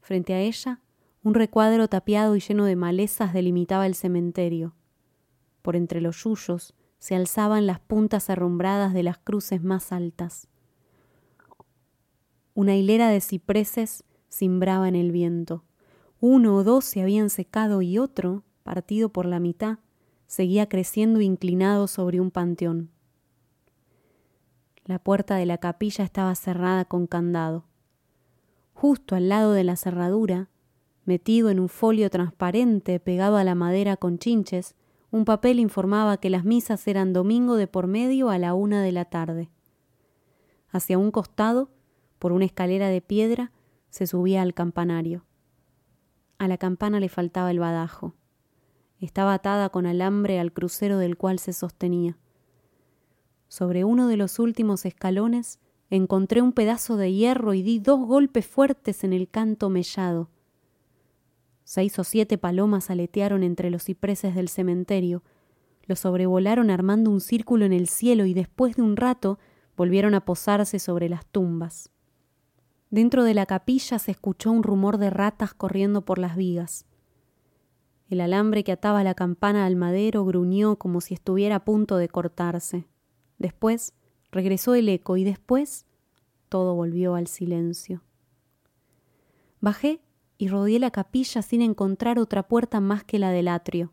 Frente 0.00 0.34
a 0.34 0.40
ella 0.40 0.80
un 1.22 1.34
recuadro 1.34 1.86
tapiado 1.86 2.34
y 2.34 2.40
lleno 2.40 2.64
de 2.64 2.74
malezas 2.74 3.32
delimitaba 3.32 3.86
el 3.86 3.94
cementerio. 3.94 4.74
Por 5.62 5.76
entre 5.76 6.00
los 6.00 6.24
yuyos 6.24 6.74
se 6.98 7.14
alzaban 7.14 7.68
las 7.68 7.78
puntas 7.78 8.28
herrumbradas 8.28 8.92
de 8.92 9.04
las 9.04 9.18
cruces 9.18 9.62
más 9.62 9.92
altas. 9.92 10.48
Una 12.58 12.74
hilera 12.74 13.08
de 13.10 13.20
cipreses 13.20 14.02
cimbraba 14.28 14.88
en 14.88 14.96
el 14.96 15.12
viento. 15.12 15.62
Uno 16.18 16.56
o 16.56 16.64
dos 16.64 16.84
se 16.84 17.00
habían 17.00 17.30
secado 17.30 17.82
y 17.82 17.98
otro, 17.98 18.42
partido 18.64 19.10
por 19.10 19.26
la 19.26 19.38
mitad, 19.38 19.78
seguía 20.26 20.68
creciendo 20.68 21.20
inclinado 21.20 21.86
sobre 21.86 22.20
un 22.20 22.32
panteón. 22.32 22.90
La 24.84 24.98
puerta 24.98 25.36
de 25.36 25.46
la 25.46 25.58
capilla 25.58 26.02
estaba 26.02 26.34
cerrada 26.34 26.84
con 26.84 27.06
candado. 27.06 27.64
Justo 28.74 29.14
al 29.14 29.28
lado 29.28 29.52
de 29.52 29.62
la 29.62 29.76
cerradura, 29.76 30.48
metido 31.04 31.50
en 31.50 31.60
un 31.60 31.68
folio 31.68 32.10
transparente 32.10 32.98
pegado 32.98 33.36
a 33.36 33.44
la 33.44 33.54
madera 33.54 33.96
con 33.96 34.18
chinches, 34.18 34.74
un 35.12 35.24
papel 35.24 35.60
informaba 35.60 36.16
que 36.16 36.28
las 36.28 36.44
misas 36.44 36.88
eran 36.88 37.12
domingo 37.12 37.54
de 37.54 37.68
por 37.68 37.86
medio 37.86 38.30
a 38.30 38.38
la 38.38 38.54
una 38.54 38.82
de 38.82 38.90
la 38.90 39.04
tarde. 39.04 39.48
Hacia 40.72 40.98
un 40.98 41.12
costado, 41.12 41.70
por 42.18 42.32
una 42.32 42.44
escalera 42.44 42.88
de 42.88 43.00
piedra, 43.00 43.52
se 43.90 44.06
subía 44.06 44.42
al 44.42 44.54
campanario. 44.54 45.24
A 46.38 46.48
la 46.48 46.58
campana 46.58 47.00
le 47.00 47.08
faltaba 47.08 47.50
el 47.50 47.58
badajo. 47.58 48.14
Estaba 49.00 49.34
atada 49.34 49.68
con 49.70 49.86
alambre 49.86 50.38
al 50.40 50.52
crucero 50.52 50.98
del 50.98 51.16
cual 51.16 51.38
se 51.38 51.52
sostenía. 51.52 52.18
Sobre 53.48 53.84
uno 53.84 54.08
de 54.08 54.16
los 54.16 54.38
últimos 54.38 54.84
escalones 54.84 55.58
encontré 55.90 56.42
un 56.42 56.52
pedazo 56.52 56.96
de 56.96 57.12
hierro 57.12 57.54
y 57.54 57.62
di 57.62 57.78
dos 57.78 58.06
golpes 58.06 58.46
fuertes 58.46 59.04
en 59.04 59.12
el 59.12 59.28
canto 59.28 59.70
mellado. 59.70 60.28
Seis 61.64 61.98
o 61.98 62.04
siete 62.04 62.38
palomas 62.38 62.90
aletearon 62.90 63.42
entre 63.42 63.70
los 63.70 63.84
cipreses 63.84 64.34
del 64.34 64.48
cementerio, 64.48 65.22
lo 65.88 65.96
sobrevolaron 65.96 66.70
armando 66.70 67.10
un 67.10 67.20
círculo 67.20 67.64
en 67.64 67.72
el 67.72 67.88
cielo 67.88 68.26
y 68.26 68.34
después 68.34 68.76
de 68.76 68.82
un 68.82 68.96
rato 68.96 69.38
volvieron 69.74 70.14
a 70.14 70.24
posarse 70.24 70.78
sobre 70.78 71.08
las 71.08 71.24
tumbas. 71.26 71.90
Dentro 72.90 73.24
de 73.24 73.34
la 73.34 73.44
capilla 73.44 73.98
se 73.98 74.10
escuchó 74.10 74.50
un 74.50 74.62
rumor 74.62 74.96
de 74.96 75.10
ratas 75.10 75.52
corriendo 75.52 76.04
por 76.06 76.18
las 76.18 76.36
vigas. 76.36 76.86
El 78.08 78.22
alambre 78.22 78.64
que 78.64 78.72
ataba 78.72 79.04
la 79.04 79.14
campana 79.14 79.66
al 79.66 79.76
madero 79.76 80.24
gruñó 80.24 80.76
como 80.76 81.02
si 81.02 81.12
estuviera 81.12 81.56
a 81.56 81.64
punto 81.64 81.98
de 81.98 82.08
cortarse. 82.08 82.86
Después 83.38 83.92
regresó 84.32 84.74
el 84.74 84.88
eco 84.88 85.18
y 85.18 85.24
después 85.24 85.84
todo 86.48 86.74
volvió 86.74 87.14
al 87.14 87.26
silencio. 87.26 88.02
Bajé 89.60 90.00
y 90.38 90.48
rodeé 90.48 90.78
la 90.78 90.90
capilla 90.90 91.42
sin 91.42 91.60
encontrar 91.60 92.18
otra 92.18 92.48
puerta 92.48 92.80
más 92.80 93.04
que 93.04 93.18
la 93.18 93.30
del 93.30 93.48
atrio. 93.48 93.92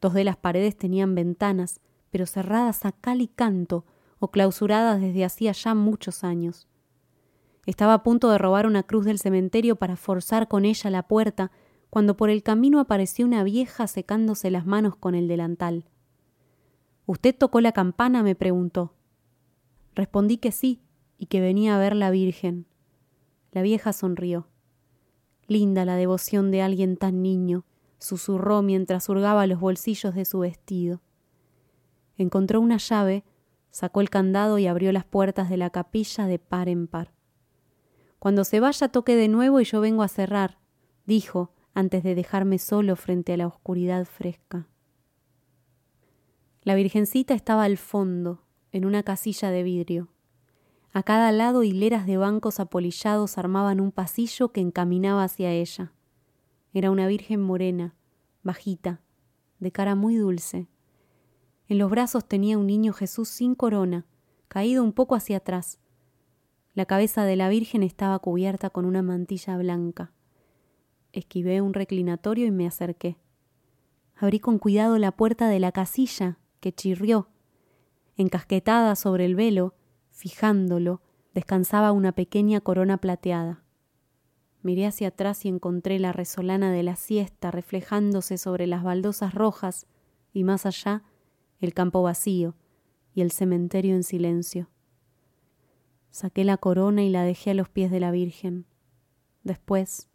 Dos 0.00 0.14
de 0.14 0.22
las 0.22 0.36
paredes 0.36 0.76
tenían 0.76 1.16
ventanas, 1.16 1.80
pero 2.10 2.26
cerradas 2.26 2.84
a 2.84 2.92
cal 2.92 3.20
y 3.20 3.28
canto, 3.28 3.86
o 4.20 4.30
clausuradas 4.30 5.00
desde 5.00 5.24
hacía 5.24 5.52
ya 5.52 5.74
muchos 5.74 6.22
años. 6.22 6.68
Estaba 7.66 7.94
a 7.94 8.02
punto 8.02 8.30
de 8.30 8.38
robar 8.38 8.66
una 8.66 8.82
cruz 8.82 9.04
del 9.04 9.18
cementerio 9.18 9.76
para 9.76 9.96
forzar 9.96 10.48
con 10.48 10.64
ella 10.64 10.90
la 10.90 11.04
puerta, 11.04 11.50
cuando 11.90 12.16
por 12.16 12.30
el 12.30 12.42
camino 12.42 12.80
apareció 12.80 13.24
una 13.24 13.44
vieja 13.44 13.86
secándose 13.86 14.50
las 14.50 14.66
manos 14.66 14.96
con 14.96 15.14
el 15.14 15.28
delantal. 15.28 15.84
¿Usted 17.06 17.34
tocó 17.36 17.60
la 17.60 17.72
campana? 17.72 18.22
me 18.22 18.34
preguntó. 18.34 18.94
Respondí 19.94 20.38
que 20.38 20.52
sí, 20.52 20.82
y 21.18 21.26
que 21.26 21.40
venía 21.40 21.76
a 21.76 21.78
ver 21.78 21.94
la 21.94 22.10
Virgen. 22.10 22.66
La 23.52 23.62
vieja 23.62 23.92
sonrió. 23.92 24.48
Linda 25.46 25.84
la 25.84 25.96
devoción 25.96 26.50
de 26.50 26.62
alguien 26.62 26.96
tan 26.96 27.22
niño, 27.22 27.64
susurró 27.98 28.62
mientras 28.62 29.08
hurgaba 29.08 29.46
los 29.46 29.60
bolsillos 29.60 30.14
de 30.14 30.24
su 30.24 30.40
vestido. 30.40 31.00
Encontró 32.16 32.60
una 32.60 32.78
llave 32.78 33.24
sacó 33.74 34.00
el 34.00 34.08
candado 34.08 34.60
y 34.60 34.68
abrió 34.68 34.92
las 34.92 35.04
puertas 35.04 35.50
de 35.50 35.56
la 35.56 35.68
capilla 35.70 36.26
de 36.26 36.38
par 36.38 36.68
en 36.68 36.86
par. 36.86 37.12
Cuando 38.24 38.44
se 38.44 38.58
vaya 38.58 38.88
toque 38.88 39.16
de 39.16 39.28
nuevo 39.28 39.60
y 39.60 39.64
yo 39.64 39.82
vengo 39.82 40.02
a 40.02 40.08
cerrar, 40.08 40.56
dijo, 41.04 41.52
antes 41.74 42.02
de 42.02 42.14
dejarme 42.14 42.58
solo 42.58 42.96
frente 42.96 43.34
a 43.34 43.36
la 43.36 43.46
oscuridad 43.46 44.06
fresca. 44.06 44.66
La 46.62 46.74
Virgencita 46.74 47.34
estaba 47.34 47.64
al 47.64 47.76
fondo, 47.76 48.40
en 48.72 48.86
una 48.86 49.02
casilla 49.02 49.50
de 49.50 49.62
vidrio. 49.62 50.08
A 50.94 51.02
cada 51.02 51.32
lado 51.32 51.64
hileras 51.64 52.06
de 52.06 52.16
bancos 52.16 52.60
apolillados 52.60 53.36
armaban 53.36 53.78
un 53.78 53.92
pasillo 53.92 54.52
que 54.52 54.62
encaminaba 54.62 55.22
hacia 55.22 55.52
ella. 55.52 55.92
Era 56.72 56.90
una 56.90 57.06
Virgen 57.06 57.42
morena, 57.42 57.94
bajita, 58.42 59.02
de 59.58 59.70
cara 59.70 59.96
muy 59.96 60.16
dulce, 60.16 60.66
en 61.68 61.76
los 61.76 61.90
brazos 61.90 62.26
tenía 62.26 62.56
un 62.56 62.68
niño 62.68 62.94
Jesús 62.94 63.28
sin 63.28 63.54
corona, 63.54 64.06
caído 64.48 64.82
un 64.82 64.94
poco 64.94 65.14
hacia 65.14 65.36
atrás. 65.36 65.78
La 66.74 66.86
cabeza 66.86 67.24
de 67.24 67.36
la 67.36 67.48
Virgen 67.48 67.84
estaba 67.84 68.18
cubierta 68.18 68.68
con 68.68 68.84
una 68.84 69.00
mantilla 69.00 69.56
blanca. 69.56 70.10
Esquivé 71.12 71.60
un 71.60 71.72
reclinatorio 71.72 72.46
y 72.46 72.50
me 72.50 72.66
acerqué. 72.66 73.16
Abrí 74.16 74.40
con 74.40 74.58
cuidado 74.58 74.98
la 74.98 75.12
puerta 75.12 75.48
de 75.48 75.60
la 75.60 75.70
casilla, 75.70 76.38
que 76.58 76.72
chirrió. 76.72 77.28
Encasquetada 78.16 78.96
sobre 78.96 79.24
el 79.24 79.36
velo, 79.36 79.74
fijándolo, 80.10 81.00
descansaba 81.32 81.92
una 81.92 82.10
pequeña 82.10 82.60
corona 82.60 82.96
plateada. 82.96 83.62
Miré 84.62 84.86
hacia 84.86 85.08
atrás 85.08 85.44
y 85.44 85.48
encontré 85.48 86.00
la 86.00 86.12
resolana 86.12 86.72
de 86.72 86.82
la 86.82 86.96
siesta 86.96 87.52
reflejándose 87.52 88.36
sobre 88.36 88.66
las 88.66 88.82
baldosas 88.82 89.32
rojas 89.32 89.86
y 90.32 90.42
más 90.42 90.66
allá 90.66 91.04
el 91.60 91.72
campo 91.72 92.02
vacío 92.02 92.56
y 93.14 93.20
el 93.20 93.30
cementerio 93.30 93.94
en 93.94 94.02
silencio. 94.02 94.70
Saqué 96.14 96.44
la 96.44 96.58
corona 96.58 97.02
y 97.02 97.10
la 97.10 97.24
dejé 97.24 97.50
a 97.50 97.54
los 97.54 97.68
pies 97.68 97.90
de 97.90 97.98
la 97.98 98.12
Virgen. 98.12 98.66
Después, 99.42 100.08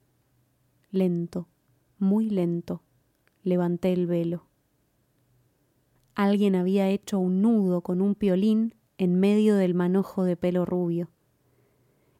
lento, 0.92 1.50
muy 1.98 2.30
lento, 2.30 2.84
levanté 3.44 3.92
el 3.92 4.08
velo. 4.08 4.46
Alguien 6.16 6.56
había 6.56 6.88
hecho 6.88 7.20
un 7.20 7.42
nudo 7.42 7.82
con 7.82 8.00
un 8.00 8.16
piolín 8.16 8.76
en 8.98 9.20
medio 9.20 9.58
del 9.58 9.74
manojo 9.74 10.24
de 10.24 10.38
pelo 10.38 10.64
rubio. 10.64 11.10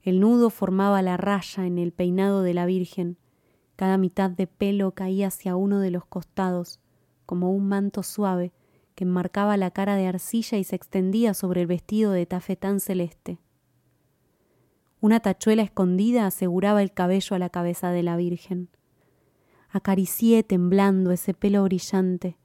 El 0.02 0.20
nudo 0.20 0.50
formaba 0.50 1.02
la 1.02 1.16
raya 1.16 1.66
en 1.66 1.78
el 1.78 1.94
peinado 1.94 2.44
de 2.44 2.54
la 2.54 2.66
Virgen. 2.66 3.16
Cada 3.78 3.98
mitad 3.98 4.30
de 4.30 4.46
pelo 4.46 4.92
caía 4.92 5.28
hacia 5.28 5.56
uno 5.56 5.80
de 5.80 5.92
los 5.92 6.04
costados, 6.04 6.82
como 7.26 7.54
un 7.54 7.70
manto 7.70 8.04
suave 8.04 8.52
que 8.96 9.06
enmarcaba 9.06 9.56
la 9.56 9.72
cara 9.72 9.96
de 9.96 10.06
arcilla 10.06 10.58
y 10.58 10.66
se 10.66 10.76
extendía 10.76 11.34
sobre 11.34 11.62
el 11.62 11.68
vestido 11.68 12.12
de 12.12 12.26
tafetán 12.26 12.82
celeste. 12.82 13.40
Una 15.02 15.22
tachuela 15.22 15.62
escondida 15.62 16.26
aseguraba 16.26 16.82
el 16.82 16.92
cabello 16.92 17.36
a 17.36 17.40
la 17.40 17.50
cabeza 17.50 17.92
de 17.92 18.04
la 18.04 18.18
Virgen. 18.18 18.70
Acaricié 19.70 20.44
temblando 20.44 21.12
ese 21.12 21.34
pelo 21.34 21.64
brillante. 21.64 22.38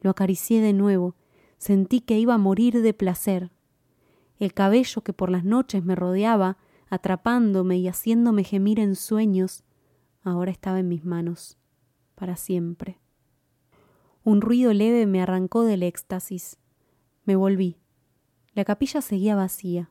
Lo 0.00 0.10
acaricié 0.10 0.60
de 0.60 0.72
nuevo. 0.72 1.16
Sentí 1.58 2.00
que 2.00 2.18
iba 2.18 2.34
a 2.34 2.38
morir 2.38 2.80
de 2.80 2.94
placer. 2.94 3.50
El 4.38 4.52
cabello 4.54 5.02
que 5.02 5.12
por 5.12 5.30
las 5.30 5.44
noches 5.44 5.84
me 5.84 5.96
rodeaba, 5.96 6.58
atrapándome 6.88 7.78
y 7.78 7.88
haciéndome 7.88 8.44
gemir 8.44 8.78
en 8.78 8.94
sueños, 8.94 9.64
ahora 10.22 10.50
estaba 10.50 10.78
en 10.78 10.88
mis 10.88 11.04
manos, 11.04 11.58
para 12.14 12.36
siempre. 12.36 13.00
Un 14.22 14.40
ruido 14.40 14.72
leve 14.72 15.06
me 15.06 15.22
arrancó 15.22 15.64
del 15.64 15.82
éxtasis. 15.82 16.58
Me 17.24 17.34
volví. 17.34 17.78
La 18.54 18.64
capilla 18.64 19.00
seguía 19.00 19.34
vacía. 19.34 19.90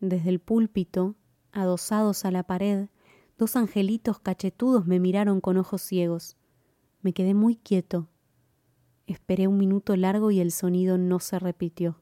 Desde 0.00 0.30
el 0.30 0.40
púlpito, 0.40 1.14
adosados 1.52 2.24
a 2.24 2.30
la 2.30 2.42
pared, 2.42 2.88
dos 3.36 3.56
angelitos 3.56 4.18
cachetudos 4.18 4.86
me 4.86 4.98
miraron 4.98 5.40
con 5.40 5.58
ojos 5.58 5.82
ciegos. 5.82 6.36
Me 7.02 7.12
quedé 7.12 7.34
muy 7.34 7.56
quieto. 7.56 8.08
Esperé 9.06 9.46
un 9.46 9.58
minuto 9.58 9.96
largo 9.96 10.30
y 10.30 10.40
el 10.40 10.52
sonido 10.52 10.96
no 10.96 11.20
se 11.20 11.38
repitió. 11.38 12.00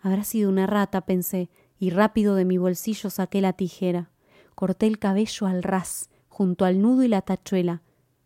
Habrá 0.00 0.24
sido 0.24 0.48
una 0.48 0.66
rata, 0.66 1.02
pensé, 1.02 1.50
y 1.78 1.90
rápido 1.90 2.34
de 2.34 2.44
mi 2.44 2.56
bolsillo 2.56 3.10
saqué 3.10 3.40
la 3.40 3.52
tijera. 3.52 4.10
Corté 4.54 4.86
el 4.86 4.98
cabello 4.98 5.46
al 5.46 5.62
ras, 5.62 6.08
junto 6.28 6.64
al 6.64 6.80
nudo 6.80 7.02
y 7.02 7.08
la 7.08 7.22
tachuela, 7.22 7.82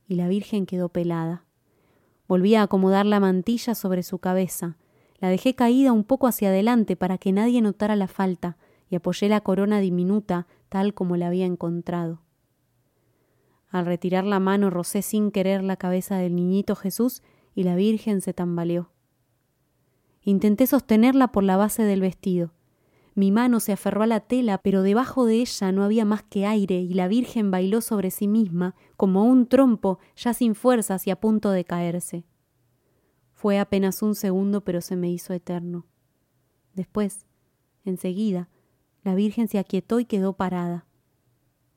y 0.07 0.14
la 0.14 0.28
Virgen 0.28 0.66
quedó 0.66 0.90
pelada. 0.90 1.45
Volví 2.28 2.54
a 2.54 2.62
acomodar 2.62 3.07
la 3.07 3.21
mantilla 3.21 3.75
sobre 3.75 4.02
su 4.02 4.18
cabeza. 4.18 4.76
La 5.18 5.28
dejé 5.28 5.54
caída 5.54 5.92
un 5.92 6.04
poco 6.04 6.26
hacia 6.26 6.48
adelante 6.48 6.96
para 6.96 7.18
que 7.18 7.32
nadie 7.32 7.60
notara 7.60 7.96
la 7.96 8.08
falta 8.08 8.56
y 8.88 8.96
apoyé 8.96 9.28
la 9.28 9.40
corona 9.40 9.80
diminuta 9.80 10.46
tal 10.68 10.94
como 10.94 11.16
la 11.16 11.26
había 11.26 11.46
encontrado. 11.46 12.22
Al 13.68 13.84
retirar 13.84 14.25
la 14.25 14.40
mano 14.40 14.70
rocé 14.70 15.02
sin 15.02 15.30
querer 15.30 15.62
la 15.62 15.76
cabeza 15.76 16.16
del 16.16 16.34
niñito 16.34 16.75
Jesús 16.75 17.22
y 17.54 17.64
la 17.64 17.75
Virgen 17.75 18.20
se 18.20 18.32
tambaleó. 18.32 18.90
Intenté 20.22 20.66
sostenerla 20.66 21.28
por 21.28 21.44
la 21.44 21.56
base 21.56 21.82
del 21.82 22.00
vestido. 22.00 22.52
Mi 23.14 23.32
mano 23.32 23.58
se 23.60 23.72
aferró 23.72 24.04
a 24.04 24.06
la 24.06 24.20
tela, 24.20 24.58
pero 24.58 24.82
debajo 24.82 25.26
de 25.26 25.40
ella 25.40 25.72
no 25.72 25.82
había 25.82 26.04
más 26.04 26.22
que 26.22 26.46
aire 26.46 26.80
y 26.80 26.94
la 26.94 27.08
Virgen 27.08 27.50
bailó 27.50 27.80
sobre 27.80 28.10
sí 28.10 28.28
misma, 28.28 28.76
como 28.96 29.25
un 29.25 29.48
trompo, 29.48 29.98
ya 30.16 30.34
sin 30.34 30.54
fuerzas 30.54 31.06
y 31.06 31.10
a 31.10 31.16
punto 31.16 31.50
de 31.50 31.64
caerse. 31.64 32.25
Fue 33.38 33.61
apenas 33.61 34.02
un 34.02 34.16
segundo, 34.16 34.62
pero 34.64 34.80
se 34.80 34.97
me 34.97 35.09
hizo 35.09 35.33
eterno. 35.33 35.87
Después, 36.75 37.25
enseguida, 37.85 38.49
la 39.04 39.14
Virgen 39.14 39.47
se 39.47 39.61
aquietó 39.61 40.00
y 40.00 40.07
quedó 40.07 40.33
parada. 40.33 40.87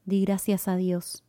Di 0.04 0.26
gracias 0.26 0.68
a 0.68 0.76
Dios. 0.76 1.24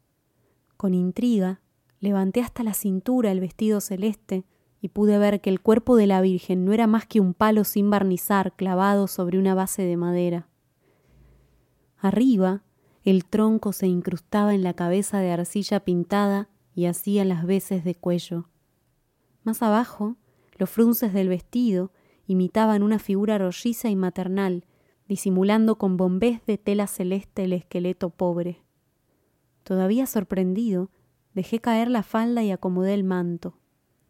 Con 0.79 0.95
intriga, 0.95 1.61
levanté 2.01 2.41
hasta 2.41 2.63
la 2.63 2.73
cintura 2.73 3.31
el 3.31 3.41
vestido 3.41 3.83
celeste 3.83 4.47
y 4.81 4.89
pude 4.89 5.19
ver 5.19 5.43
que 5.43 5.51
el 5.51 5.61
cuerpo 5.61 5.97
de 5.97 6.07
la 6.07 6.23
Virgen 6.23 6.65
no 6.65 6.73
era 6.73 6.87
más 6.87 7.05
que 7.05 7.21
un 7.21 7.35
palo 7.35 7.65
sin 7.65 7.91
barnizar 7.91 8.57
clavado 8.57 9.09
sobre 9.09 9.39
una 9.39 9.55
base 9.55 9.83
de 9.83 9.99
madera. 9.99 10.49
Arriba, 11.99 12.63
el 13.05 13.27
tronco 13.27 13.75
se 13.75 13.87
incrustaba 13.87 14.55
en 14.55 14.63
la 14.63 14.73
cabeza 14.73 15.21
de 15.21 15.31
arcilla 15.31 15.81
pintada 15.81 16.49
y 16.75 16.87
hacía 16.87 17.27
las 17.27 17.45
veces 17.45 17.85
de 17.85 17.95
cuello. 17.95 18.49
Más 19.45 19.61
abajo, 19.61 20.17
los 20.57 20.71
frunces 20.71 21.13
del 21.13 21.29
vestido 21.29 21.93
imitaban 22.27 22.83
una 22.83 22.99
figura 22.99 23.39
rolliza 23.39 23.89
y 23.89 23.97
maternal, 23.97 24.65
disimulando 25.09 25.77
con 25.77 25.97
bombés 25.97 26.45
de 26.47 26.59
tela 26.59 26.87
celeste 26.87 27.45
el 27.45 27.53
esqueleto 27.53 28.11
pobre. 28.11 28.63
Todavía 29.65 30.07
sorprendido, 30.07 30.91
dejé 31.35 31.61
caer 31.61 31.91
la 31.91 32.03
falda 32.03 32.43
y 32.43 32.51
acomodé 32.51 32.95
el 32.95 33.05
manto. 33.05 33.59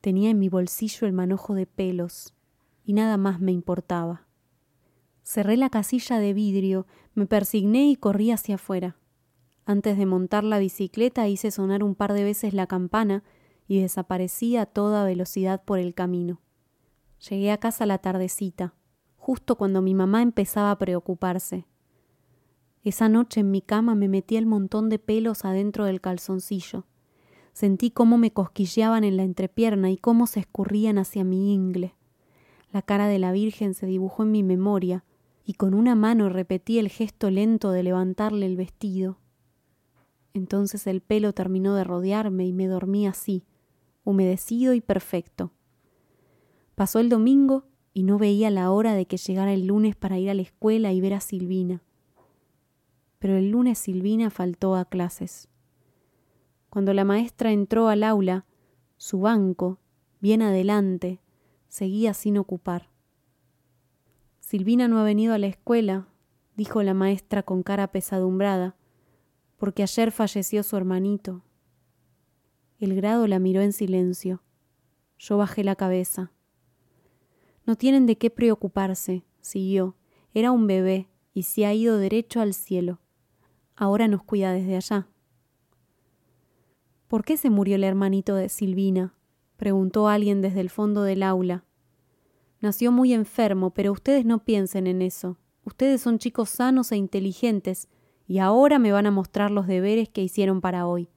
Tenía 0.00 0.30
en 0.30 0.38
mi 0.38 0.48
bolsillo 0.48 1.06
el 1.06 1.12
manojo 1.12 1.54
de 1.54 1.66
pelos, 1.66 2.34
y 2.84 2.92
nada 2.92 3.16
más 3.16 3.40
me 3.40 3.52
importaba. 3.52 4.26
Cerré 5.22 5.56
la 5.56 5.70
casilla 5.70 6.18
de 6.18 6.32
vidrio, 6.32 6.86
me 7.14 7.26
persigné 7.26 7.88
y 7.88 7.96
corrí 7.96 8.30
hacia 8.30 8.56
afuera. 8.56 8.96
Antes 9.64 9.96
de 9.96 10.06
montar 10.06 10.42
la 10.42 10.58
bicicleta 10.58 11.28
hice 11.28 11.52
sonar 11.52 11.84
un 11.84 11.94
par 11.94 12.12
de 12.12 12.24
veces 12.24 12.52
la 12.52 12.66
campana 12.66 13.22
y 13.72 13.80
desaparecí 13.80 14.58
a 14.58 14.66
toda 14.66 15.02
velocidad 15.02 15.64
por 15.64 15.78
el 15.78 15.94
camino. 15.94 16.42
Llegué 17.26 17.50
a 17.50 17.56
casa 17.56 17.86
la 17.86 17.96
tardecita, 17.96 18.74
justo 19.16 19.56
cuando 19.56 19.80
mi 19.80 19.94
mamá 19.94 20.20
empezaba 20.20 20.70
a 20.72 20.76
preocuparse. 20.76 21.64
Esa 22.84 23.08
noche 23.08 23.40
en 23.40 23.50
mi 23.50 23.62
cama 23.62 23.94
me 23.94 24.08
metí 24.08 24.36
el 24.36 24.44
montón 24.44 24.90
de 24.90 24.98
pelos 24.98 25.46
adentro 25.46 25.86
del 25.86 26.02
calzoncillo. 26.02 26.84
Sentí 27.54 27.90
cómo 27.90 28.18
me 28.18 28.30
cosquilleaban 28.30 29.04
en 29.04 29.16
la 29.16 29.22
entrepierna 29.22 29.90
y 29.90 29.96
cómo 29.96 30.26
se 30.26 30.40
escurrían 30.40 30.98
hacia 30.98 31.24
mi 31.24 31.54
ingle. 31.54 31.94
La 32.72 32.82
cara 32.82 33.06
de 33.06 33.18
la 33.18 33.32
Virgen 33.32 33.72
se 33.72 33.86
dibujó 33.86 34.24
en 34.24 34.32
mi 34.32 34.42
memoria, 34.42 35.02
y 35.46 35.54
con 35.54 35.72
una 35.72 35.94
mano 35.94 36.28
repetí 36.28 36.78
el 36.78 36.90
gesto 36.90 37.30
lento 37.30 37.70
de 37.70 37.84
levantarle 37.84 38.44
el 38.44 38.58
vestido. 38.58 39.16
Entonces 40.34 40.86
el 40.86 41.00
pelo 41.00 41.32
terminó 41.32 41.74
de 41.74 41.84
rodearme 41.84 42.44
y 42.44 42.52
me 42.52 42.66
dormí 42.66 43.06
así, 43.06 43.46
humedecido 44.04 44.74
y 44.74 44.80
perfecto. 44.80 45.52
Pasó 46.74 46.98
el 46.98 47.08
domingo 47.08 47.64
y 47.94 48.02
no 48.02 48.18
veía 48.18 48.50
la 48.50 48.70
hora 48.70 48.94
de 48.94 49.06
que 49.06 49.16
llegara 49.16 49.52
el 49.52 49.66
lunes 49.66 49.96
para 49.96 50.18
ir 50.18 50.30
a 50.30 50.34
la 50.34 50.42
escuela 50.42 50.92
y 50.92 51.00
ver 51.00 51.14
a 51.14 51.20
Silvina. 51.20 51.82
Pero 53.18 53.36
el 53.36 53.50
lunes 53.50 53.78
Silvina 53.78 54.30
faltó 54.30 54.74
a 54.74 54.84
clases. 54.84 55.48
Cuando 56.70 56.94
la 56.94 57.04
maestra 57.04 57.52
entró 57.52 57.88
al 57.88 58.02
aula, 58.02 58.46
su 58.96 59.20
banco, 59.20 59.78
bien 60.20 60.42
adelante, 60.42 61.20
seguía 61.68 62.14
sin 62.14 62.38
ocupar. 62.38 62.88
Silvina 64.40 64.88
no 64.88 64.98
ha 64.98 65.04
venido 65.04 65.34
a 65.34 65.38
la 65.38 65.46
escuela, 65.46 66.08
dijo 66.56 66.82
la 66.82 66.94
maestra 66.94 67.42
con 67.42 67.62
cara 67.62 67.92
pesadumbrada, 67.92 68.76
porque 69.56 69.82
ayer 69.82 70.12
falleció 70.12 70.62
su 70.62 70.76
hermanito. 70.76 71.42
El 72.82 72.96
grado 72.96 73.28
la 73.28 73.38
miró 73.38 73.60
en 73.60 73.72
silencio. 73.72 74.42
Yo 75.16 75.36
bajé 75.36 75.62
la 75.62 75.76
cabeza. 75.76 76.32
No 77.64 77.76
tienen 77.76 78.06
de 78.06 78.18
qué 78.18 78.28
preocuparse, 78.28 79.22
siguió. 79.40 79.94
Era 80.34 80.50
un 80.50 80.66
bebé 80.66 81.08
y 81.32 81.44
se 81.44 81.64
ha 81.64 81.72
ido 81.72 81.98
derecho 81.98 82.40
al 82.40 82.54
cielo. 82.54 82.98
Ahora 83.76 84.08
nos 84.08 84.24
cuida 84.24 84.52
desde 84.52 84.74
allá. 84.74 85.06
¿Por 87.06 87.24
qué 87.24 87.36
se 87.36 87.50
murió 87.50 87.76
el 87.76 87.84
hermanito 87.84 88.34
de 88.34 88.48
Silvina? 88.48 89.14
preguntó 89.56 90.08
alguien 90.08 90.42
desde 90.42 90.58
el 90.58 90.68
fondo 90.68 91.04
del 91.04 91.22
aula. 91.22 91.64
Nació 92.58 92.90
muy 92.90 93.12
enfermo, 93.12 93.70
pero 93.70 93.92
ustedes 93.92 94.24
no 94.24 94.42
piensen 94.44 94.88
en 94.88 95.02
eso. 95.02 95.38
Ustedes 95.64 96.00
son 96.00 96.18
chicos 96.18 96.50
sanos 96.50 96.90
e 96.90 96.96
inteligentes, 96.96 97.88
y 98.26 98.38
ahora 98.38 98.80
me 98.80 98.90
van 98.90 99.06
a 99.06 99.12
mostrar 99.12 99.52
los 99.52 99.68
deberes 99.68 100.08
que 100.08 100.24
hicieron 100.24 100.60
para 100.60 100.88
hoy, 100.88 101.10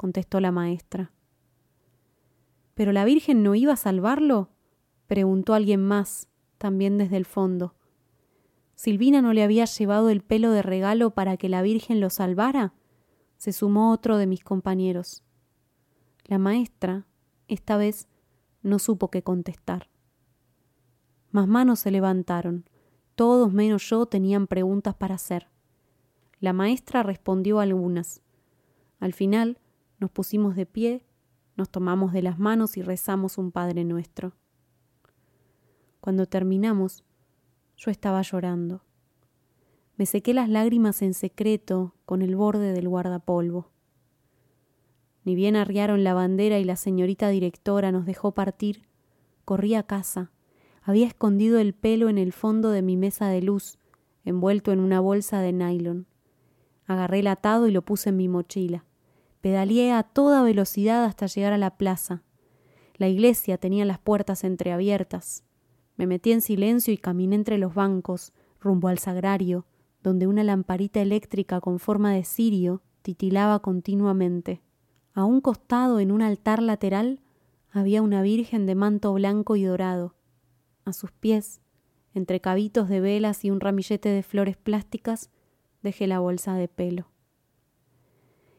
contestó 0.00 0.40
la 0.40 0.50
maestra. 0.50 1.12
¿Pero 2.72 2.90
la 2.90 3.04
Virgen 3.04 3.42
no 3.42 3.54
iba 3.54 3.74
a 3.74 3.76
salvarlo? 3.76 4.48
preguntó 5.06 5.52
alguien 5.52 5.84
más, 5.86 6.30
también 6.56 6.96
desde 6.96 7.18
el 7.18 7.26
fondo. 7.26 7.74
¿Silvina 8.74 9.20
no 9.20 9.34
le 9.34 9.42
había 9.42 9.66
llevado 9.66 10.08
el 10.08 10.22
pelo 10.22 10.52
de 10.52 10.62
regalo 10.62 11.10
para 11.10 11.36
que 11.36 11.50
la 11.50 11.60
Virgen 11.60 12.00
lo 12.00 12.08
salvara? 12.08 12.72
se 13.36 13.52
sumó 13.52 13.92
otro 13.92 14.16
de 14.16 14.26
mis 14.26 14.42
compañeros. 14.42 15.22
La 16.24 16.38
maestra, 16.38 17.06
esta 17.46 17.76
vez, 17.76 18.08
no 18.62 18.78
supo 18.78 19.10
qué 19.10 19.22
contestar. 19.22 19.90
Más 21.30 21.46
manos 21.46 21.80
se 21.80 21.90
levantaron. 21.90 22.64
Todos 23.16 23.52
menos 23.52 23.86
yo 23.90 24.06
tenían 24.06 24.46
preguntas 24.46 24.94
para 24.94 25.16
hacer. 25.16 25.48
La 26.38 26.54
maestra 26.54 27.02
respondió 27.02 27.60
algunas. 27.60 28.22
Al 28.98 29.12
final 29.12 29.58
nos 30.00 30.10
pusimos 30.10 30.56
de 30.56 30.66
pie, 30.66 31.04
nos 31.56 31.70
tomamos 31.70 32.12
de 32.12 32.22
las 32.22 32.38
manos 32.38 32.76
y 32.76 32.82
rezamos 32.82 33.38
un 33.38 33.52
Padre 33.52 33.84
nuestro. 33.84 34.32
Cuando 36.00 36.26
terminamos, 36.26 37.04
yo 37.76 37.90
estaba 37.90 38.22
llorando. 38.22 38.82
Me 39.96 40.06
sequé 40.06 40.32
las 40.32 40.48
lágrimas 40.48 41.02
en 41.02 41.12
secreto 41.12 41.94
con 42.06 42.22
el 42.22 42.34
borde 42.34 42.72
del 42.72 42.88
guardapolvo. 42.88 43.70
Ni 45.24 45.34
bien 45.34 45.56
arriaron 45.56 46.02
la 46.02 46.14
bandera 46.14 46.58
y 46.58 46.64
la 46.64 46.76
señorita 46.76 47.28
directora 47.28 47.92
nos 47.92 48.06
dejó 48.06 48.32
partir, 48.32 48.88
corrí 49.44 49.74
a 49.74 49.82
casa. 49.82 50.30
Había 50.82 51.06
escondido 51.06 51.58
el 51.58 51.74
pelo 51.74 52.08
en 52.08 52.16
el 52.16 52.32
fondo 52.32 52.70
de 52.70 52.80
mi 52.80 52.96
mesa 52.96 53.28
de 53.28 53.42
luz, 53.42 53.78
envuelto 54.24 54.72
en 54.72 54.80
una 54.80 55.00
bolsa 55.00 55.42
de 55.42 55.52
nylon. 55.52 56.06
Agarré 56.86 57.18
el 57.18 57.26
atado 57.26 57.68
y 57.68 57.70
lo 57.70 57.82
puse 57.82 58.08
en 58.08 58.16
mi 58.16 58.28
mochila. 58.28 58.86
Pedaleé 59.40 59.92
a 59.92 60.02
toda 60.02 60.42
velocidad 60.42 61.04
hasta 61.04 61.26
llegar 61.26 61.52
a 61.52 61.58
la 61.58 61.76
plaza. 61.76 62.22
La 62.96 63.08
iglesia 63.08 63.56
tenía 63.56 63.84
las 63.84 63.98
puertas 63.98 64.44
entreabiertas. 64.44 65.44
Me 65.96 66.06
metí 66.06 66.32
en 66.32 66.42
silencio 66.42 66.92
y 66.92 66.98
caminé 66.98 67.36
entre 67.36 67.56
los 67.56 67.74
bancos, 67.74 68.32
rumbo 68.60 68.88
al 68.88 68.98
sagrario, 68.98 69.66
donde 70.02 70.26
una 70.26 70.44
lamparita 70.44 71.00
eléctrica 71.00 71.60
con 71.60 71.78
forma 71.78 72.12
de 72.12 72.24
cirio 72.24 72.82
titilaba 73.02 73.60
continuamente. 73.60 74.60
A 75.14 75.24
un 75.24 75.40
costado, 75.40 76.00
en 76.00 76.12
un 76.12 76.22
altar 76.22 76.62
lateral, 76.62 77.20
había 77.70 78.02
una 78.02 78.22
Virgen 78.22 78.66
de 78.66 78.74
manto 78.74 79.12
blanco 79.14 79.56
y 79.56 79.64
dorado. 79.64 80.14
A 80.84 80.92
sus 80.92 81.12
pies, 81.12 81.60
entre 82.14 82.40
cabitos 82.40 82.88
de 82.88 83.00
velas 83.00 83.44
y 83.44 83.50
un 83.50 83.60
ramillete 83.60 84.08
de 84.08 84.22
flores 84.22 84.56
plásticas, 84.56 85.30
dejé 85.82 86.06
la 86.06 86.18
bolsa 86.18 86.54
de 86.54 86.68
pelo. 86.68 87.09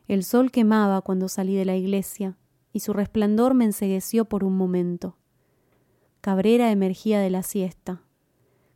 El 0.08 0.24
sol 0.24 0.52
quemaba 0.52 1.02
cuando 1.02 1.28
salí 1.28 1.56
de 1.56 1.66
la 1.66 1.76
iglesia, 1.76 2.38
y 2.74 2.82
su 2.82 2.94
resplandor 2.94 3.54
me 3.54 3.66
ensegueció 3.66 4.26
por 4.26 4.44
un 4.44 4.56
momento. 4.56 5.18
Cabrera 6.22 6.72
emergía 6.72 7.20
de 7.20 7.30
la 7.30 7.44
siesta. 7.44 8.02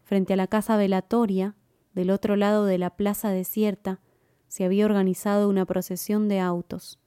Frente 0.03 0.33
a 0.33 0.35
la 0.35 0.47
casa 0.47 0.77
velatoria, 0.77 1.55
del 1.93 2.09
otro 2.09 2.35
lado 2.35 2.65
de 2.65 2.77
la 2.77 2.91
plaza 2.91 3.29
desierta 3.29 4.01
se 4.47 4.65
había 4.65 4.85
organizado 4.85 5.49
una 5.49 5.65
procesión 5.65 6.27
de 6.27 6.39
autos. 6.39 6.99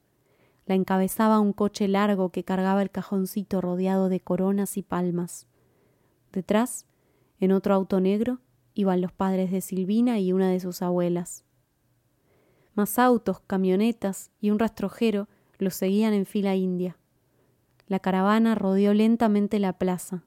La 0.66 0.74
encabezaba 0.74 1.40
un 1.40 1.52
coche 1.52 1.88
largo 1.88 2.31
que 2.31 2.44
cargaba 2.44 2.83
el 2.83 2.90
cajoncito 2.90 3.61
rodeado 3.61 4.09
de 4.09 4.20
coronas 4.20 4.76
y 4.76 4.83
palmas. 4.83 5.46
Detrás, 6.33 6.87
en 7.40 7.52
otro 7.52 7.74
auto 7.74 8.00
negro, 8.00 8.40
iban 8.74 9.00
los 9.00 9.12
padres 9.12 9.50
de 9.50 9.61
Silvina 9.61 10.18
y 10.18 10.33
una 10.33 10.50
de 10.50 10.61
sus 10.61 10.83
abuelas. 10.83 11.44
Más 12.78 12.96
autos, 13.00 13.40
camionetas 13.40 14.30
y 14.40 14.50
un 14.50 14.60
rastrojero 14.60 15.26
los 15.58 15.74
seguían 15.74 16.14
en 16.14 16.26
fila 16.26 16.54
india. 16.54 16.96
La 17.88 17.98
caravana 17.98 18.54
rodeó 18.54 18.94
lentamente 18.94 19.58
la 19.58 19.72
plaza. 19.72 20.22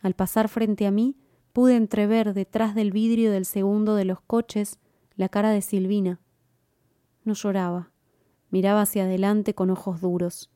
Al 0.00 0.14
pasar 0.14 0.48
frente 0.48 0.86
a 0.86 0.90
mí, 0.90 1.14
pude 1.52 1.76
entrever 1.76 2.32
detrás 2.32 2.74
del 2.74 2.90
vidrio 2.90 3.30
del 3.30 3.44
segundo 3.44 3.96
de 3.96 4.06
los 4.06 4.22
coches 4.22 4.78
la 5.14 5.28
cara 5.28 5.50
de 5.50 5.60
Silvina. 5.60 6.22
No 7.22 7.34
lloraba, 7.34 7.92
miraba 8.48 8.80
hacia 8.80 9.04
adelante 9.04 9.54
con 9.54 9.68
ojos 9.68 10.00
duros. 10.00 10.50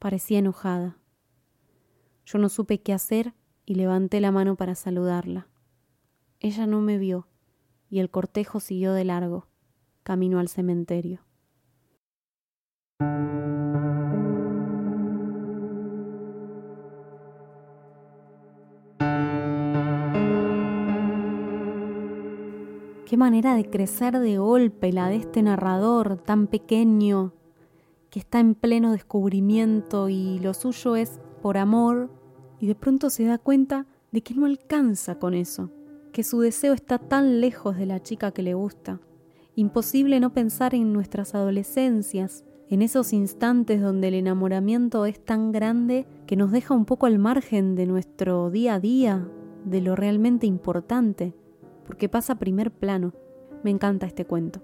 Parecía 0.00 0.40
enojada. 0.40 0.98
Yo 2.26 2.40
no 2.40 2.48
supe 2.48 2.80
qué 2.82 2.92
hacer 2.92 3.34
y 3.64 3.76
levanté 3.76 4.20
la 4.20 4.32
mano 4.32 4.56
para 4.56 4.74
saludarla. 4.74 5.46
Ella 6.40 6.66
no 6.66 6.80
me 6.80 6.98
vio 6.98 7.28
y 7.88 8.00
el 8.00 8.10
cortejo 8.10 8.58
siguió 8.58 8.94
de 8.94 9.04
largo, 9.04 9.47
camino 10.08 10.38
al 10.38 10.48
cementerio. 10.48 11.20
Qué 23.04 23.16
manera 23.18 23.54
de 23.54 23.68
crecer 23.68 24.18
de 24.18 24.38
golpe 24.38 24.94
la 24.94 25.10
de 25.10 25.16
este 25.16 25.42
narrador 25.42 26.16
tan 26.16 26.46
pequeño, 26.46 27.34
que 28.08 28.20
está 28.20 28.40
en 28.40 28.54
pleno 28.54 28.92
descubrimiento 28.92 30.08
y 30.08 30.38
lo 30.38 30.54
suyo 30.54 30.96
es 30.96 31.20
por 31.42 31.58
amor, 31.58 32.08
y 32.58 32.66
de 32.66 32.74
pronto 32.74 33.10
se 33.10 33.24
da 33.24 33.36
cuenta 33.36 33.84
de 34.10 34.22
que 34.22 34.32
no 34.32 34.46
alcanza 34.46 35.18
con 35.18 35.34
eso, 35.34 35.68
que 36.12 36.24
su 36.24 36.40
deseo 36.40 36.72
está 36.72 36.98
tan 36.98 37.42
lejos 37.42 37.76
de 37.76 37.84
la 37.84 38.02
chica 38.02 38.30
que 38.30 38.42
le 38.42 38.54
gusta. 38.54 39.00
Imposible 39.58 40.20
no 40.20 40.32
pensar 40.32 40.72
en 40.72 40.92
nuestras 40.92 41.34
adolescencias, 41.34 42.44
en 42.68 42.80
esos 42.80 43.12
instantes 43.12 43.80
donde 43.80 44.06
el 44.06 44.14
enamoramiento 44.14 45.04
es 45.04 45.18
tan 45.18 45.50
grande 45.50 46.06
que 46.28 46.36
nos 46.36 46.52
deja 46.52 46.74
un 46.74 46.84
poco 46.84 47.06
al 47.06 47.18
margen 47.18 47.74
de 47.74 47.86
nuestro 47.86 48.52
día 48.52 48.74
a 48.74 48.78
día, 48.78 49.26
de 49.64 49.80
lo 49.80 49.96
realmente 49.96 50.46
importante 50.46 51.34
porque 51.88 52.08
pasa 52.08 52.34
a 52.34 52.38
primer 52.38 52.70
plano. 52.70 53.14
Me 53.64 53.70
encanta 53.70 54.06
este 54.06 54.26
cuento. 54.26 54.60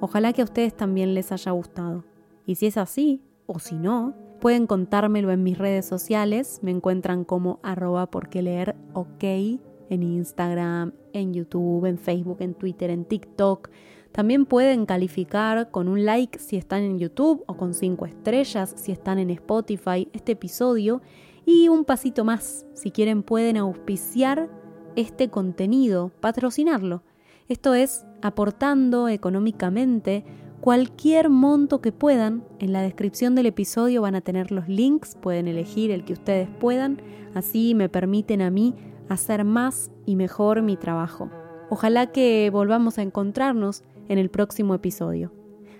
Ojalá 0.00 0.32
que 0.32 0.40
a 0.40 0.44
ustedes 0.44 0.74
también 0.74 1.14
les 1.14 1.30
haya 1.30 1.52
gustado. 1.52 2.04
Y 2.46 2.56
si 2.56 2.66
es 2.66 2.78
así, 2.78 3.22
o 3.46 3.60
si 3.60 3.76
no, 3.76 4.14
pueden 4.40 4.66
contármelo 4.66 5.30
en 5.30 5.44
mis 5.44 5.56
redes 5.56 5.84
sociales. 5.84 6.58
Me 6.62 6.72
encuentran 6.72 7.24
como 7.24 7.60
arroba 7.62 8.10
porque 8.10 8.42
leer 8.42 8.74
ok 8.94 9.22
en 9.22 10.02
Instagram, 10.02 10.94
en 11.12 11.34
YouTube, 11.34 11.84
en 11.84 11.98
Facebook, 11.98 12.38
en 12.40 12.54
Twitter, 12.54 12.90
en 12.90 13.04
TikTok. 13.04 13.68
También 14.12 14.44
pueden 14.44 14.86
calificar 14.86 15.70
con 15.70 15.88
un 15.88 16.04
like 16.04 16.38
si 16.38 16.56
están 16.56 16.82
en 16.82 16.98
YouTube 16.98 17.44
o 17.46 17.56
con 17.56 17.74
cinco 17.74 18.06
estrellas 18.06 18.74
si 18.76 18.92
están 18.92 19.18
en 19.18 19.30
Spotify 19.30 20.08
este 20.12 20.32
episodio. 20.32 21.00
Y 21.46 21.68
un 21.68 21.84
pasito 21.84 22.24
más, 22.24 22.66
si 22.74 22.90
quieren 22.90 23.22
pueden 23.22 23.56
auspiciar 23.56 24.50
este 24.96 25.30
contenido, 25.30 26.10
patrocinarlo. 26.20 27.02
Esto 27.48 27.74
es 27.74 28.04
aportando 28.22 29.08
económicamente 29.08 30.24
cualquier 30.60 31.30
monto 31.30 31.80
que 31.80 31.92
puedan. 31.92 32.44
En 32.58 32.72
la 32.72 32.82
descripción 32.82 33.34
del 33.34 33.46
episodio 33.46 34.02
van 34.02 34.14
a 34.14 34.20
tener 34.20 34.52
los 34.52 34.68
links, 34.68 35.16
pueden 35.16 35.48
elegir 35.48 35.90
el 35.90 36.04
que 36.04 36.12
ustedes 36.12 36.48
puedan, 36.48 37.00
así 37.34 37.74
me 37.74 37.88
permiten 37.88 38.42
a 38.42 38.50
mí 38.50 38.74
hacer 39.08 39.44
más 39.44 39.90
y 40.06 40.16
mejor 40.16 40.62
mi 40.62 40.76
trabajo. 40.76 41.30
Ojalá 41.70 42.06
que 42.12 42.50
volvamos 42.52 42.98
a 42.98 43.02
encontrarnos 43.02 43.82
en 44.10 44.18
el 44.18 44.28
próximo 44.28 44.74
episodio. 44.74 45.32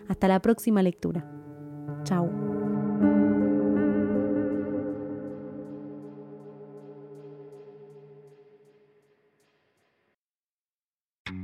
Hasta 0.09 0.29
la 0.29 0.41
próxima 0.41 0.83
lectura. 0.83 1.29
Chao. 2.05 2.60